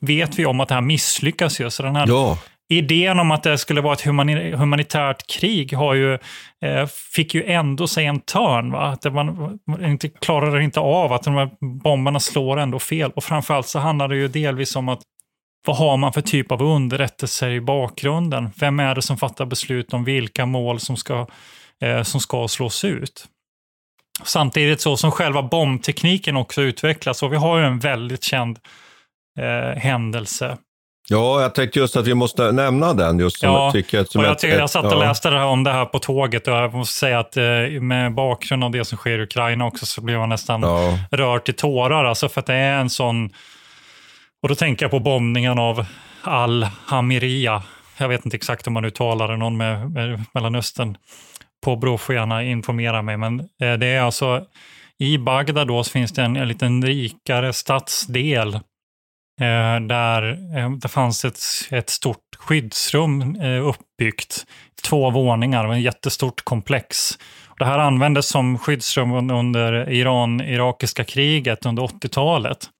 [0.00, 1.70] vet vi om att det här misslyckas ju.
[1.70, 2.38] Så den här Ja,
[2.78, 6.18] idén om att det skulle vara ett humani humanitärt krig har ju,
[6.64, 8.70] eh, fick ju ändå sig en törn.
[8.70, 8.86] Va?
[8.86, 11.50] Att man, man inte klarade inte av att de här
[11.82, 13.10] bomberna slår ändå fel.
[13.16, 15.00] Och framförallt så handlar det ju delvis om att
[15.66, 18.50] vad har man för typ av underrättelser i bakgrunden?
[18.56, 21.26] Vem är det som fattar beslut om vilka mål som ska,
[21.82, 23.26] eh, som ska slås ut?
[24.24, 28.58] Samtidigt så som själva bombtekniken också utvecklas och vi har ju en väldigt känd
[29.38, 30.58] eh, händelse
[31.08, 33.18] ja, jag tänkte just att vi måste nämna den.
[33.18, 34.98] Just som Ja, jag, tycker, som och jag, ett- jag satt och ja.
[34.98, 37.44] läste det här om det här på tåget och jag måste säga att eh,
[37.80, 40.98] med bakgrund av det som sker i Ukraina också så blev jag nästan Ja.
[41.10, 42.04] rörd till tårar.
[42.04, 43.30] Alltså för att det är en sån...
[44.42, 45.86] Och då tänker jag på bombningen av
[46.22, 47.62] Al-Hamiria.
[47.98, 50.96] Jag vet inte exakt hur man uttalar det, någon med, med Mellanöstern
[51.64, 53.16] på Brå får gärna informera mig.
[53.16, 54.44] Men eh, det är alltså
[54.98, 58.60] i Bagdad då finns det en, en liten rikare stadsdel
[59.40, 60.22] Eh, där
[60.58, 64.46] eh, det fanns ett, ett stort skyddsrum eh, uppbyggt.
[64.88, 67.18] Två våningar, ett jättestort komplex.
[67.58, 72.70] Det här användes som skyddsrum under Iran-irakiska kriget under 80-talet.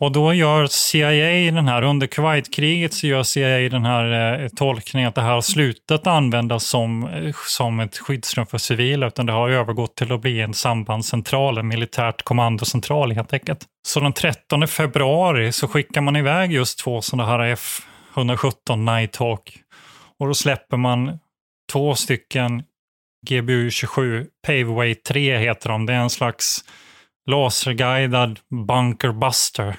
[0.00, 5.08] Och då gör CIA den här, under Kuwaitkriget så gör CIA den här eh, tolkningen
[5.08, 9.32] att det här har slutat användas som, eh, som ett skyddsrum för civila, utan det
[9.32, 13.64] har övergått till att bli en sambandscentral, en militärt kommandocentral helt enkelt.
[13.86, 19.58] Så den 13 februari så skickar man iväg just två sådana här F-117 Nighthawk.
[20.18, 21.18] Och då släpper man
[21.72, 22.62] två stycken
[23.26, 25.86] GBU-27, Paveway 3 heter de.
[25.86, 26.64] Det är en slags
[27.30, 29.76] laserguidad bunker buster.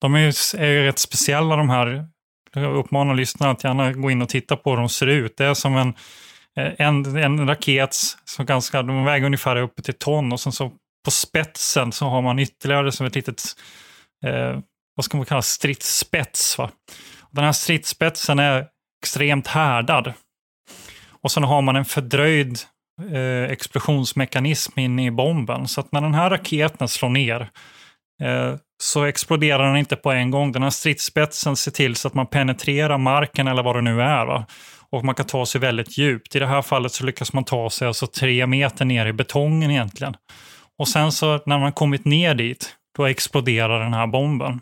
[0.00, 2.06] De är ju, är ju rätt speciella de här.
[2.54, 5.36] Jag uppmanar lyssnarna att gärna gå in och titta på hur de ser ut.
[5.36, 5.88] Det är som en,
[6.56, 10.72] eh, en, en raket som ganska, de väger ungefär upp till ton och sen så
[11.04, 13.42] på spetsen så har man ytterligare som ett litet,
[14.26, 14.58] eh,
[14.94, 16.58] vad ska man kalla stridsspets.
[16.58, 16.70] Va?
[17.30, 18.66] Den här stridsspetsen är
[19.02, 20.12] extremt härdad.
[21.22, 22.58] Och sen har man en fördröjd
[23.12, 25.68] eh, explosionsmekanism inne i bomben.
[25.68, 27.50] Så att när den här raketen slår ner
[28.22, 30.52] Eh, så exploderar den inte på en gång.
[30.52, 34.26] Den här stridsspetsen ser till så att man penetrerar marken eller vad det nu är.
[34.26, 34.46] Va?
[34.90, 36.36] Och man kan ta sig väldigt djupt.
[36.36, 39.70] I det här fallet så lyckas man ta sig alltså tre meter ner i betongen
[39.70, 40.16] egentligen.
[40.78, 44.60] Och sen så när man kommit ner dit, då exploderar den här bomben.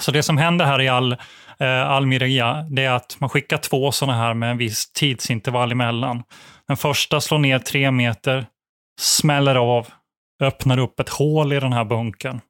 [0.00, 1.12] Så det som händer här i all,
[1.58, 6.22] eh, Almiria, det är att man skickar två sådana här med en viss tidsintervall emellan.
[6.68, 8.46] Den första slår ner tre meter,
[9.00, 9.86] smäller av,
[10.42, 12.40] öppnar upp ett hål i den här bunkern.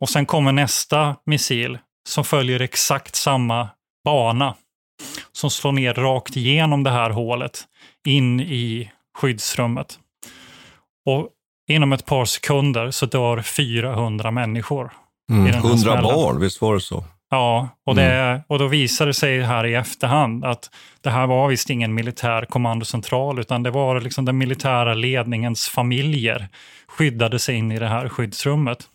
[0.00, 1.78] Och sen kommer nästa missil
[2.08, 3.68] som följer exakt samma
[4.04, 4.54] bana.
[5.32, 7.64] Som slår ner rakt igenom det här hålet
[8.06, 9.98] in i skyddsrummet.
[11.06, 11.28] Och
[11.68, 14.92] inom ett par sekunder så dör 400 människor.
[15.30, 16.02] Mm, den här 100 smällen.
[16.02, 17.04] barn, visst var det så?
[17.30, 20.70] Ja, och, det, och då visar det sig här i efterhand att
[21.00, 26.48] det här var visst ingen militär kommandocentral, utan det var liksom den militära ledningens familjer
[26.86, 28.88] skyddade sig in i det här skyddsrummet.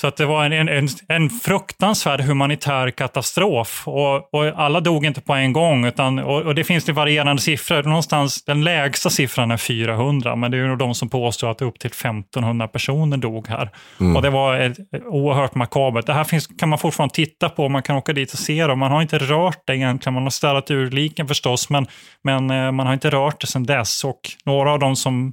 [0.00, 3.82] Så att det var en, en, en fruktansvärd humanitär katastrof.
[3.86, 7.42] Och, och alla dog inte på en gång, utan, och, och det finns det varierande
[7.42, 7.82] siffror.
[7.82, 11.78] Någonstans, den lägsta siffran är 400, men det är ju de som påstår att upp
[11.78, 13.70] till 1500 personer dog här.
[14.16, 16.06] Och det var ett, oerhört makabert.
[16.06, 18.74] Det här finns, kan man fortfarande titta på, man kan åka dit och se det.
[18.76, 21.86] Man har inte rört det egentligen, man har ställt ur liken förstås, men,
[22.24, 24.04] men eh, man har inte rört det sedan dess.
[24.04, 25.32] Och några av de som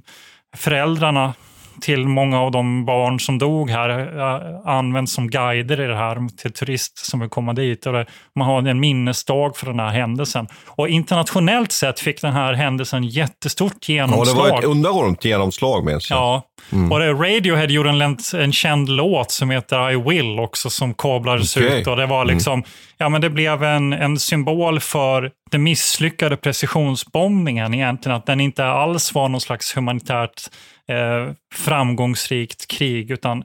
[0.56, 1.34] föräldrarna
[1.80, 6.36] till många av de barn som dog här eh, används som guider i det här
[6.36, 7.86] till turister som vill komma dit.
[7.86, 7.92] Och
[8.36, 10.46] man har en minnesdag för den här händelsen.
[10.66, 14.46] Och internationellt sett fick den här händelsen jättestort Ja, genomslag.
[14.46, 16.18] det var ett underbart genomslag minns jag.
[16.18, 16.42] Ja,
[16.90, 21.56] och det, Radiohead gjorde en, en känd låt som heter I Will också som kablades
[21.56, 21.80] Okej.
[21.80, 21.86] ut.
[21.86, 22.64] Och det var liksom,
[22.98, 28.16] ja men det blev en, en symbol för den misslyckade precisionsbombningen egentligen.
[28.16, 30.40] Att den inte alls var någon slags humanitärt
[30.88, 33.10] eh, framgångsrikt krig.
[33.10, 33.44] utan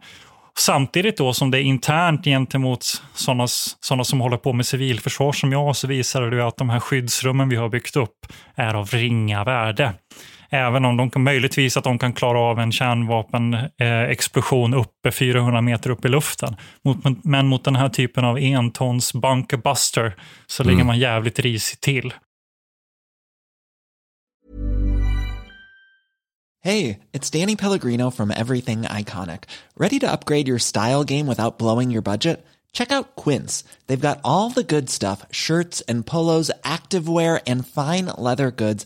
[0.58, 5.52] Samtidigt då som det är internt gentemot sådana, sådana som håller på med civilförsvar som
[5.52, 9.44] jag, så visar det att de här skyddsrummen vi har byggt upp är av ringa
[9.44, 9.94] värde.
[10.54, 15.90] Även om de kan möjligtvis att de kan klara av en kärnvapenexplosion uppe 400 meter
[15.90, 16.56] upp i luften.
[16.86, 20.16] Mot, men mot den här typen av entons bunkerbuster
[20.48, 22.14] så ligger man jävligt risigt till.
[26.64, 29.46] Hey, it's Danny Pellegrino from Everything Iconic.
[29.76, 32.46] Ready to upgrade your style game without blowing your budget?
[32.72, 33.64] Check out Quince.
[33.88, 38.86] They've got all the good stuff shirts and polos, activewear, and fine leather goods,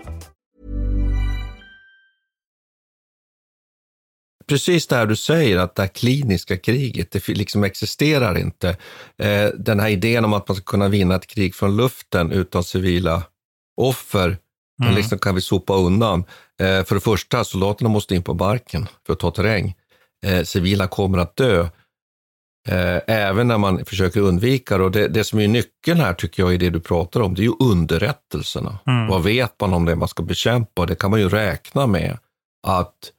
[4.51, 8.69] Precis det här du säger, att det här kliniska kriget, det liksom existerar inte.
[9.17, 12.63] Eh, den här idén om att man ska kunna vinna ett krig från luften utan
[12.63, 13.23] civila
[13.81, 14.37] offer, mm.
[14.77, 16.23] den liksom kan vi sopa undan.
[16.61, 19.75] Eh, för det första, soldaterna måste in på marken för att ta terräng.
[20.25, 21.67] Eh, civila kommer att dö.
[23.07, 24.83] Även när man försöker undvika det.
[24.83, 25.07] Och det.
[25.07, 27.55] Det som är nyckeln här tycker jag i det du pratar om, det är ju
[27.59, 28.79] underrättelserna.
[28.87, 29.07] Mm.
[29.07, 30.85] Vad vet man om det man ska bekämpa?
[30.85, 32.17] Det kan man ju räkna med
[32.67, 33.11] att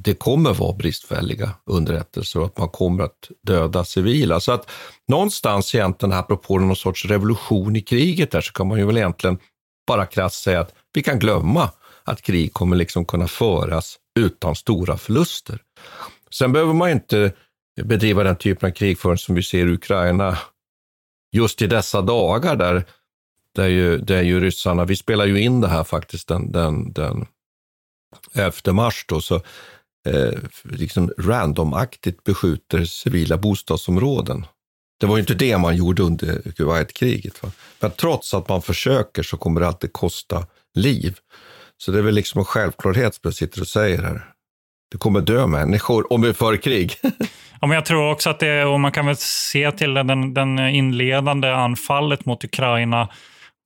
[0.00, 4.40] det kommer vara bristfälliga underrättelser och att man kommer att döda civila.
[4.40, 4.70] Så att
[5.08, 9.38] någonstans egentligen, apropå någon sorts revolution i kriget där, så kan man ju väl egentligen
[9.86, 11.70] bara krasst säga att vi kan glömma
[12.04, 15.62] att krig kommer liksom kunna föras utan stora förluster.
[16.30, 17.32] Sen behöver man inte
[17.82, 20.38] bedriva den typen av krigföring som vi ser i Ukraina
[21.32, 22.84] just i dessa dagar där,
[23.54, 27.26] där, ju, där ju ryssarna, vi spelar ju in det här faktiskt den, den, den
[28.34, 29.40] 11 mars då, så
[30.14, 30.32] eh,
[30.62, 34.46] liksom randomaktigt beskjuter civila bostadsområden.
[35.00, 37.42] Det var ju inte det man gjorde under Kuwaitkriget.
[37.80, 41.16] Men trots att man försöker så kommer det alltid kosta liv.
[41.76, 44.24] Så det är väl liksom en självklarhet som jag sitter och säger här.
[44.90, 46.96] Det kommer dö människor om vi för krig.
[47.60, 50.58] ja, men jag tror också att det, och man kan väl se till den, den
[50.58, 53.08] inledande anfallet mot Ukraina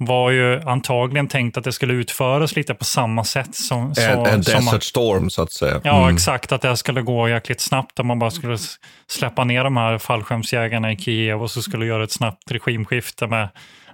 [0.04, 3.92] var ju antagligen tänkt att det skulle utföras lite på samma sätt som...
[3.98, 5.80] En, en desert som, storm, så att säga.
[5.84, 6.14] Ja, mm.
[6.14, 6.52] exakt.
[6.52, 8.00] Att det skulle gå jäkligt snabbt.
[8.00, 8.58] Att man bara skulle
[9.06, 13.48] släppa ner de här fallskärmsjägarna i Kiev och så skulle göra ett snabbt regimskifte med,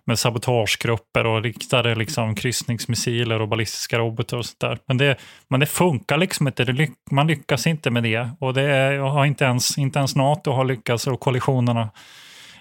[0.05, 4.79] med sabotagegrupper och riktade liksom kryssningsmissiler och ballistiska robotar och sånt där.
[4.87, 5.17] Men det,
[5.51, 6.65] men det funkar liksom inte.
[6.65, 8.31] Lyck, man lyckas inte med det.
[8.41, 11.91] Och det är, har inte ens, inte ens NATO har lyckats och koalitionerna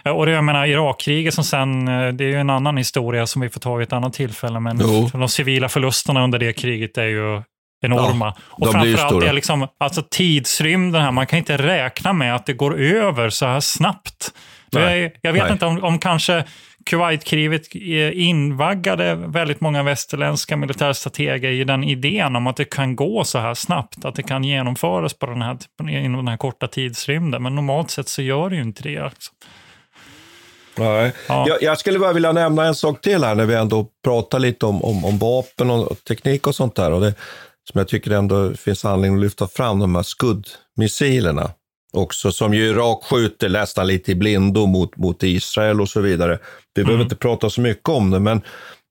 [0.10, 3.41] och det, jag menar, Irakkriget som sen, eh, det är ju en annan historia som
[3.41, 5.10] vi får ta i ett annat tillfälle, men jo.
[5.14, 7.41] de civila förlusterna under det kriget är ju
[7.82, 8.34] enorma.
[8.38, 12.53] Ja, och framförallt är liksom, alltså tidsrymden här, man kan inte räkna med att det
[12.53, 14.34] går över så här snabbt.
[14.70, 15.51] Jag, jag, vet Nej.
[15.51, 16.43] inte om, om kanske
[16.86, 17.76] Kuwaitkriget
[18.14, 23.53] invaggade väldigt många västerländska militärstrateger i den idén om att det kan gå så här
[23.53, 25.58] snabbt, att det kan genomföras på den här,
[25.89, 27.43] inom den här korta tidsrymden.
[27.43, 28.97] Men normalt sett så gör det ju inte det.
[28.97, 29.32] Alltså.
[30.78, 31.13] Nej.
[31.28, 31.45] Ja.
[31.47, 34.65] Jag, jag, skulle bara vilja nämna en sak till här när vi ändå pratar lite
[34.65, 36.91] om, om, om vapen och teknik och sånt där.
[36.91, 37.13] Och det,
[37.71, 41.51] som jag tycker ändå finns anledning att lyfta fram, de här skuddmissilerna
[41.93, 46.39] också, som ju Irak skjuter nästan lite i blindo mot, mot Israel och så vidare.
[46.75, 46.88] Vi mm.
[46.88, 48.41] behöver inte prata så mycket om det, men,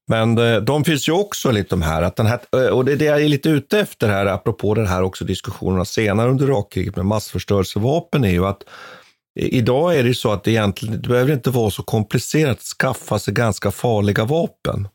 [0.08, 2.92] men eh, de finns ju också lite de här, att den här, eh, och det
[2.92, 6.46] är det jag är lite ute efter här, apropå det här också diskussionerna senare under
[6.46, 8.62] Irakkriget med massförstörelsevapen, är ju att
[9.38, 13.34] Idag är det så att egentligen det behöver inte vara så komplicerat att skaffa sig
[13.34, 14.88] ganska farliga vapen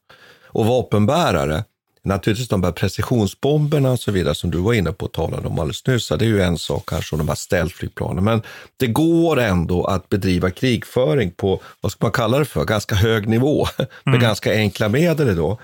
[0.46, 1.64] och vapenbärare.
[2.04, 5.60] Naturligtvis de här precisionsbomberna och så vidare som du var inne på och talade om
[5.60, 6.08] alldeles nyss.
[6.08, 8.24] Det är ju en sak kanske, de här stealthflygplanen.
[8.24, 8.42] Men
[8.78, 13.28] det går ändå att bedriva krigföring på, vad ska man kalla det för, ganska hög
[13.28, 14.22] nivå med mm.
[14.22, 15.60] ganska enkla medel då.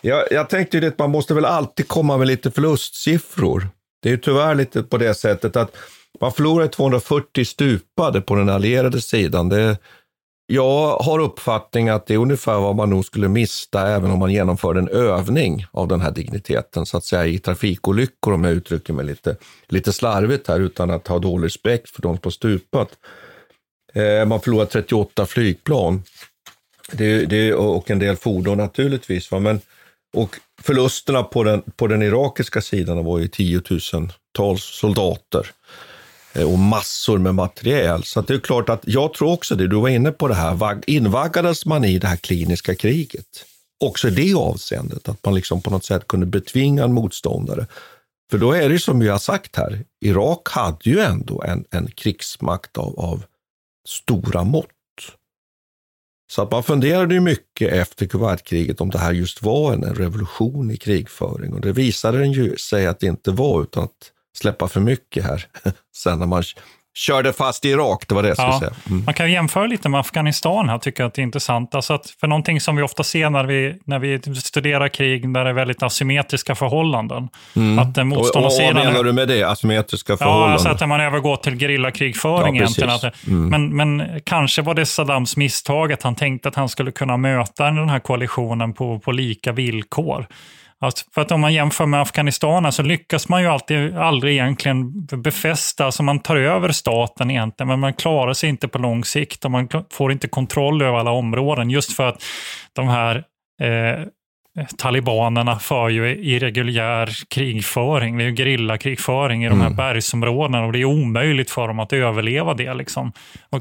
[0.00, 3.68] Jag, jag tänkte ju att man måste väl alltid komma med lite förlustsiffror.
[4.02, 5.76] Det är ju tyvärr lite på det sättet att
[6.22, 9.48] man förlorade 240 stupade på den allierade sidan.
[9.48, 9.76] Det,
[10.46, 14.32] jag har uppfattning att det är ungefär vad man nog skulle mista även om man
[14.32, 18.92] genomförde en övning av den här digniteten, så att säga i trafikolyckor om jag uttrycker
[18.92, 19.36] mig lite,
[19.68, 22.88] lite slarvigt här utan att ha dålig respekt för de som stupat.
[23.94, 26.02] Eh, man förlorade 38 flygplan
[26.92, 29.30] det, det, och en del fordon naturligtvis.
[29.30, 29.38] Va?
[29.38, 29.60] Men,
[30.14, 35.50] och förlusterna på den, på den irakiska sidan var ju tiotusentals soldater
[36.32, 38.04] Eh, och massor med materiel.
[38.04, 40.80] Så det är klart att jag tror också det, du var inne på det här,
[40.86, 43.44] invaggades man i det här kliniska kriget?
[43.84, 47.66] Också i det avseendet, att man liksom på något sätt kunde betvinga en motståndare.
[48.30, 51.90] För då är det som vi har sagt här, Irak hade ju ändå en, en
[51.90, 53.24] krigsmakt av, av
[53.88, 54.68] stora mått.
[56.30, 60.70] Så att man funderade ju mycket efter Kuwaitkriget om det här just var en, revolution
[60.70, 64.68] i krigföring och det visade den ju sig att det inte var utan att släppa
[64.68, 65.46] för mycket här
[65.96, 66.42] sen när man
[66.94, 68.72] körde fast i Irak, det var det jag skulle ja, säga.
[68.90, 69.04] Mm.
[69.04, 71.74] Man kan jämföra lite med Afghanistan här, tycker jag att det är intressant.
[71.74, 75.44] Alltså att för någonting som vi ofta ser när vi, när vi studerar krig där
[75.44, 77.28] det är väldigt asymmetriska förhållanden.
[77.56, 77.78] Mm.
[77.78, 78.76] Att motståndarsidan...
[78.76, 80.48] Och, och, vad menar du med det, asymmetriska förhållanden?
[80.48, 82.90] Ja, alltså att man övergår till gerillakrigföring ja, egentligen.
[82.90, 83.48] Att, mm.
[83.48, 87.64] men, men kanske var det Saddams misstag att han tänkte att han skulle kunna möta
[87.64, 90.26] den här koalitionen på, på lika villkor.
[90.82, 95.06] Alltså för att om man jämför med Afghanistan så lyckas man ju alltid, aldrig egentligen
[95.06, 99.44] befästa, alltså man tar över staten egentligen, men man klarar sig inte på lång sikt
[99.44, 102.22] och man får inte kontroll över alla områden just för att
[102.72, 103.16] de här
[103.62, 104.06] eh,
[104.76, 109.76] talibanerna för ju irreguljär krigföring, det är ju gerillakrigföring i de här mm.
[109.76, 112.74] bergsområdena och det är omöjligt för dem att överleva det.
[112.74, 113.12] Liksom.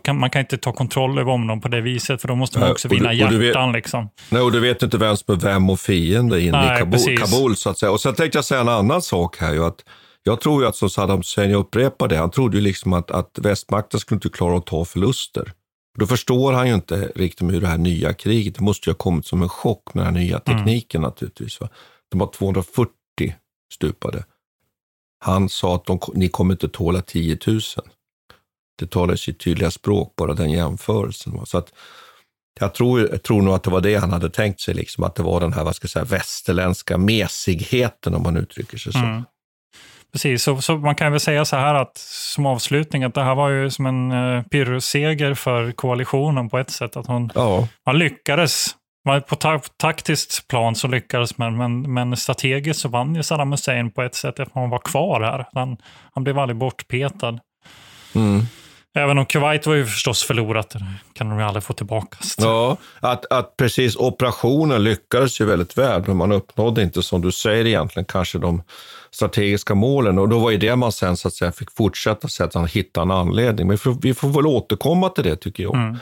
[0.03, 2.71] Kan, man kan inte ta kontroll över dem på det viset, för då måste man
[2.71, 3.71] också vinna och du, och hjärtan.
[3.71, 4.09] Vet, liksom.
[4.29, 7.17] Nej, och du vet inte vem som är vem och fiende inne nej, i Kabul,
[7.17, 7.91] Kabul, så att säga.
[7.91, 9.53] Och sen tänkte jag säga en annan sak här.
[9.53, 9.79] Ju, att
[10.23, 13.11] jag tror ju att som Saddam Hussein, jag upprepar det, han trodde ju liksom att,
[13.11, 15.53] att västmakten skulle inte klara att ta förluster.
[15.99, 18.97] Då förstår han ju inte riktigt hur det här nya kriget, det måste ju ha
[18.97, 20.57] kommit som en chock med den här nya mm.
[20.57, 21.09] tekniken mm.
[21.09, 21.61] naturligtvis.
[21.61, 21.69] Va?
[22.09, 22.91] De var 240
[23.73, 24.25] stupade.
[25.19, 27.59] Han sa att de, ni kommer inte tåla 10 000.
[28.79, 31.33] Det talar sitt tydliga språk, bara den jämförelsen.
[31.33, 31.45] Va?
[31.45, 31.73] Så att,
[32.59, 35.15] jag tror, jag tror nog att det var det han hade tänkt sig, liksom, att
[35.15, 38.99] det var den här vad ska jag säga, västerländska mesigheten, om man uttrycker sig så.
[38.99, 39.23] Mm.
[40.13, 43.35] Precis, så, så, man kan väl säga så här att som avslutning att det här
[43.35, 46.97] var ju som en uh, pyrrusseger för koalitionen på ett sätt.
[46.97, 47.67] Att hon, ja.
[47.85, 48.75] man lyckades.
[49.27, 53.91] På ta taktiskt plan så lyckades man, men, men strategiskt så vann ju Saddam Hussein
[53.91, 55.45] på ett sätt eftersom han var kvar här.
[55.53, 55.77] Han,
[56.13, 57.39] han blev aldrig bortpetad.
[58.15, 58.41] Mm.
[58.93, 62.17] Även om Kuwait var ju förstås förlorat, det kan de ju aldrig få tillbaka.
[62.37, 67.31] Ja, att, att precis operationen lyckades ju väldigt väl, men man uppnådde inte som du
[67.31, 68.63] säger egentligen kanske de
[69.11, 72.43] strategiska målen och då var ju det man sen så att säga fick fortsätta så
[72.43, 73.67] att han hitta en anledning.
[73.67, 75.75] Men vi får, vi får väl återkomma till det tycker jag.
[75.75, 75.97] Mm.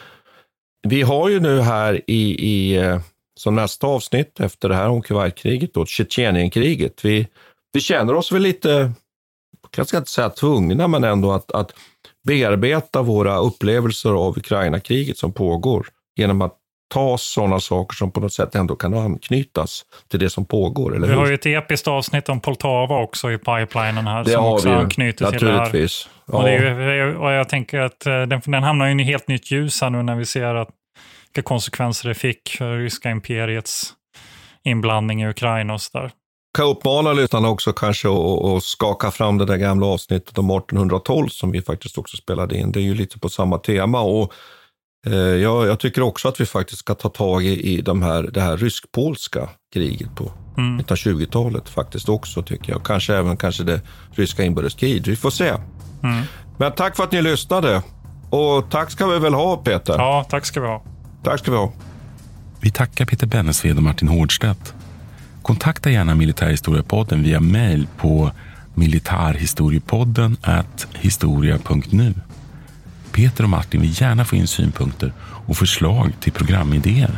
[0.88, 3.00] Vi har ju nu här i, i eh,
[3.40, 7.06] som nästa avsnitt efter det här om Kuwaitkriget, då, Tjetjenienkriget.
[7.06, 7.28] Vi,
[7.72, 8.92] vi känner oss väl lite,
[9.76, 11.74] jag ska inte säga tvungna, men ändå att, att
[12.30, 16.56] bearbeta våra upplevelser av Ukraina-kriget som pågår genom att
[16.94, 20.96] ta sådana saker som på något sätt ändå kan anknytas till det som pågår.
[20.96, 24.24] Eller vi har ju ett episkt avsnitt om Poltava också i pipelinen här.
[24.24, 25.88] Det som också vi anknyter till det här.
[26.26, 26.38] Ja.
[26.38, 29.82] Och, det är, och jag tänker att eh, den, den hamnar i helt nytt ljus
[29.82, 30.70] här nu när vi ser att,
[31.34, 33.94] vilka konsekvenser det fick för ryska imperiets
[34.64, 36.12] inblandning i Ukraina och sådär
[36.54, 41.52] kan uppmana lyssnarna också kanske att skaka fram det där gamla avsnittet om 1812 som
[41.52, 42.72] vi faktiskt också spelade in.
[42.72, 44.02] Det är ju lite på samma tema.
[44.02, 44.34] Och
[45.08, 48.24] eh, jag, jag, tycker också att vi faktiskt ska ta tag i, i de här,
[48.24, 50.80] det här rysk-polska kriget på mm.
[50.80, 52.86] 1920-talet faktiskt också tycker jag.
[52.86, 53.82] Kanske även kanske det
[54.12, 55.08] ryska inbördeskriget.
[55.08, 55.50] Vi får se.
[56.04, 56.24] Mm.
[56.58, 57.84] Men tack för att ni lyssnade.
[58.30, 59.94] Och tack ska vi väl ha Peter?
[59.94, 60.84] Ja, tack ska vi ha.
[61.24, 61.74] Tack ska vi ha.
[62.62, 64.74] Vi tackar Peter Bennesved och Martin Hårdstedt.
[65.42, 68.32] Kontakta gärna Militärhistoriepodden via mejl på
[68.76, 70.38] militarhistoriepodden
[70.94, 72.14] historia.nu.
[73.12, 77.18] Peter och Martin vill gärna få in synpunkter och förslag till programidéer.